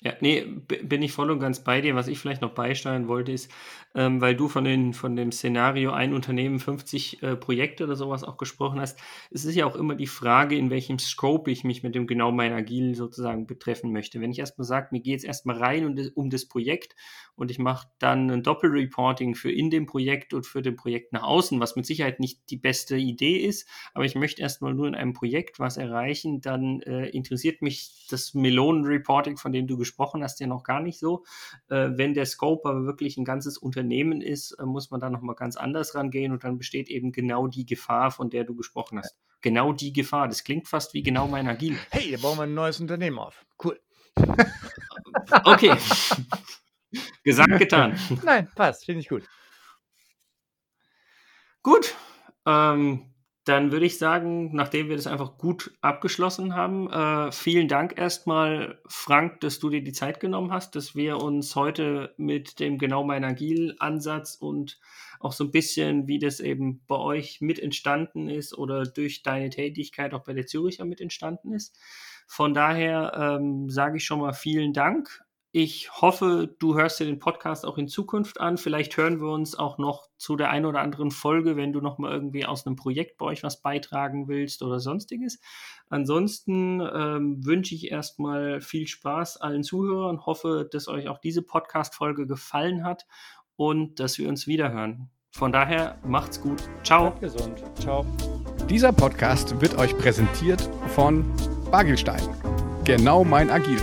Ja, 0.00 0.12
nee, 0.20 0.42
bin 0.44 1.02
ich 1.02 1.10
voll 1.12 1.28
und 1.32 1.40
ganz 1.40 1.64
bei 1.64 1.80
dir. 1.80 1.96
Was 1.96 2.06
ich 2.06 2.20
vielleicht 2.20 2.40
noch 2.40 2.54
beisteuern 2.54 3.08
wollte, 3.08 3.32
ist, 3.32 3.50
ähm, 3.96 4.20
weil 4.20 4.36
du 4.36 4.46
von, 4.46 4.62
den, 4.62 4.92
von 4.92 5.16
dem 5.16 5.32
Szenario 5.32 5.90
ein 5.90 6.14
Unternehmen 6.14 6.60
50 6.60 7.20
äh, 7.24 7.34
Projekte 7.34 7.82
oder 7.82 7.96
sowas 7.96 8.22
auch 8.22 8.36
gesprochen 8.36 8.80
hast. 8.80 9.00
Es 9.32 9.44
ist 9.44 9.56
ja 9.56 9.66
auch 9.66 9.74
immer 9.74 9.96
die 9.96 10.06
Frage, 10.06 10.56
in 10.56 10.70
welchem 10.70 11.00
Scope 11.00 11.50
ich 11.50 11.64
mich 11.64 11.82
mit 11.82 11.96
dem 11.96 12.06
genau 12.06 12.30
mein 12.30 12.52
Agil 12.52 12.94
sozusagen 12.94 13.48
betreffen 13.48 13.90
möchte. 13.92 14.20
Wenn 14.20 14.30
ich 14.30 14.38
erstmal 14.38 14.66
sage, 14.66 14.88
mir 14.92 15.00
geht 15.00 15.18
es 15.18 15.24
erstmal 15.24 15.56
rein 15.56 15.84
um 15.84 15.96
das, 15.96 16.10
um 16.10 16.30
das 16.30 16.46
Projekt 16.46 16.94
und 17.34 17.50
ich 17.50 17.58
mache 17.58 17.88
dann 17.98 18.30
ein 18.30 18.42
Doppelreporting 18.44 19.34
für 19.34 19.50
in 19.50 19.70
dem 19.70 19.86
Projekt 19.86 20.32
und 20.32 20.46
für 20.46 20.62
dem 20.62 20.76
Projekt 20.76 21.12
nach 21.12 21.22
außen, 21.24 21.58
was 21.58 21.76
mit 21.76 21.86
Sicherheit 21.86 22.20
nicht 22.20 22.38
die 22.50 22.56
beste 22.56 22.96
Idee 22.96 23.38
ist, 23.38 23.68
aber 23.94 24.04
ich 24.04 24.14
möchte 24.14 24.42
erstmal 24.42 24.74
nur 24.74 24.86
in 24.86 24.94
einem 24.94 25.12
Projekt 25.12 25.58
was 25.58 25.76
erreichen, 25.76 26.40
dann 26.40 26.82
äh, 26.82 27.08
interessiert 27.08 27.62
mich 27.62 28.06
das 28.10 28.34
Melonen-Reporting, 28.34 29.36
von 29.36 29.52
dem 29.52 29.66
du 29.66 29.76
gesprochen 29.76 29.87
gesprochen 29.88 30.22
hast, 30.22 30.38
ja 30.40 30.46
noch 30.46 30.62
gar 30.62 30.80
nicht 30.80 30.98
so. 30.98 31.24
Äh, 31.68 31.90
wenn 31.94 32.14
der 32.14 32.26
Scope 32.26 32.68
aber 32.68 32.84
wirklich 32.84 33.16
ein 33.16 33.24
ganzes 33.24 33.58
Unternehmen 33.58 34.20
ist, 34.20 34.52
äh, 34.52 34.64
muss 34.64 34.90
man 34.90 35.00
da 35.00 35.10
nochmal 35.10 35.34
ganz 35.34 35.56
anders 35.56 35.94
rangehen 35.94 36.32
und 36.32 36.44
dann 36.44 36.58
besteht 36.58 36.88
eben 36.88 37.10
genau 37.10 37.48
die 37.48 37.66
Gefahr, 37.66 38.10
von 38.10 38.30
der 38.30 38.44
du 38.44 38.54
gesprochen 38.54 38.98
hast. 38.98 39.16
Genau 39.40 39.72
die 39.72 39.92
Gefahr. 39.92 40.28
Das 40.28 40.44
klingt 40.44 40.68
fast 40.68 40.94
wie 40.94 41.02
genau 41.02 41.26
mein 41.26 41.48
Agil. 41.48 41.76
Hey, 41.90 42.12
da 42.12 42.18
bauen 42.18 42.36
wir 42.38 42.42
ein 42.42 42.54
neues 42.54 42.80
Unternehmen 42.80 43.18
auf. 43.18 43.46
Cool. 43.62 43.80
okay. 45.44 45.74
Gesagt, 47.24 47.58
getan. 47.58 47.98
Nein, 48.24 48.48
passt. 48.54 48.84
Finde 48.84 49.00
ich 49.00 49.08
gut. 49.08 49.24
Gut. 51.62 51.94
Ähm, 52.46 53.14
dann 53.48 53.72
würde 53.72 53.86
ich 53.86 53.98
sagen, 53.98 54.54
nachdem 54.54 54.88
wir 54.88 54.96
das 54.96 55.06
einfach 55.06 55.38
gut 55.38 55.72
abgeschlossen 55.80 56.54
haben, 56.54 56.90
äh, 56.90 57.32
vielen 57.32 57.66
Dank 57.66 57.98
erstmal, 57.98 58.78
Frank, 58.86 59.40
dass 59.40 59.58
du 59.58 59.70
dir 59.70 59.82
die 59.82 59.92
Zeit 59.92 60.20
genommen 60.20 60.52
hast, 60.52 60.76
dass 60.76 60.94
wir 60.94 61.16
uns 61.16 61.56
heute 61.56 62.14
mit 62.16 62.60
dem 62.60 62.78
genau 62.78 63.04
mein 63.04 63.24
Agil-Ansatz 63.24 64.34
und 64.34 64.78
auch 65.20 65.32
so 65.32 65.44
ein 65.44 65.50
bisschen, 65.50 66.06
wie 66.06 66.18
das 66.18 66.40
eben 66.40 66.84
bei 66.86 66.96
euch 66.96 67.40
mit 67.40 67.58
entstanden 67.58 68.28
ist 68.28 68.56
oder 68.56 68.84
durch 68.84 69.22
deine 69.22 69.50
Tätigkeit 69.50 70.14
auch 70.14 70.24
bei 70.24 70.34
der 70.34 70.46
Züricher 70.46 70.84
mit 70.84 71.00
entstanden 71.00 71.52
ist. 71.52 71.78
Von 72.26 72.52
daher 72.52 73.12
ähm, 73.40 73.70
sage 73.70 73.96
ich 73.96 74.04
schon 74.04 74.20
mal 74.20 74.34
vielen 74.34 74.74
Dank. 74.74 75.24
Ich 75.50 75.90
hoffe, 76.02 76.54
du 76.58 76.74
hörst 76.74 77.00
dir 77.00 77.06
den 77.06 77.18
Podcast 77.18 77.64
auch 77.64 77.78
in 77.78 77.88
Zukunft 77.88 78.38
an. 78.38 78.58
Vielleicht 78.58 78.96
hören 78.98 79.18
wir 79.20 79.28
uns 79.28 79.54
auch 79.54 79.78
noch 79.78 80.08
zu 80.18 80.36
der 80.36 80.50
einen 80.50 80.66
oder 80.66 80.80
anderen 80.80 81.10
Folge, 81.10 81.56
wenn 81.56 81.72
du 81.72 81.80
noch 81.80 81.96
mal 81.96 82.12
irgendwie 82.12 82.44
aus 82.44 82.66
einem 82.66 82.76
Projekt 82.76 83.16
bei 83.16 83.26
euch 83.26 83.42
was 83.42 83.62
beitragen 83.62 84.28
willst 84.28 84.62
oder 84.62 84.78
sonstiges. 84.78 85.40
Ansonsten 85.88 86.80
ähm, 86.80 87.46
wünsche 87.46 87.74
ich 87.74 87.90
erstmal 87.90 88.60
viel 88.60 88.86
Spaß 88.86 89.38
allen 89.38 89.62
Zuhörern. 89.62 90.26
Hoffe, 90.26 90.68
dass 90.70 90.86
euch 90.86 91.08
auch 91.08 91.18
diese 91.18 91.42
Podcast-Folge 91.42 92.26
gefallen 92.26 92.84
hat 92.84 93.06
und 93.56 94.00
dass 94.00 94.18
wir 94.18 94.28
uns 94.28 94.46
wiederhören. 94.46 95.08
Von 95.30 95.52
daher 95.52 95.98
macht's 96.04 96.40
gut. 96.40 96.62
Ciao. 96.84 97.10
Bleibt 97.10 97.20
gesund. 97.20 97.64
Ciao. 97.80 98.04
Dieser 98.68 98.92
Podcast 98.92 99.58
wird 99.62 99.78
euch 99.78 99.96
präsentiert 99.96 100.68
von 100.88 101.24
Bagelstein. 101.70 102.22
Genau 102.84 103.24
mein 103.24 103.50
Agil. 103.50 103.78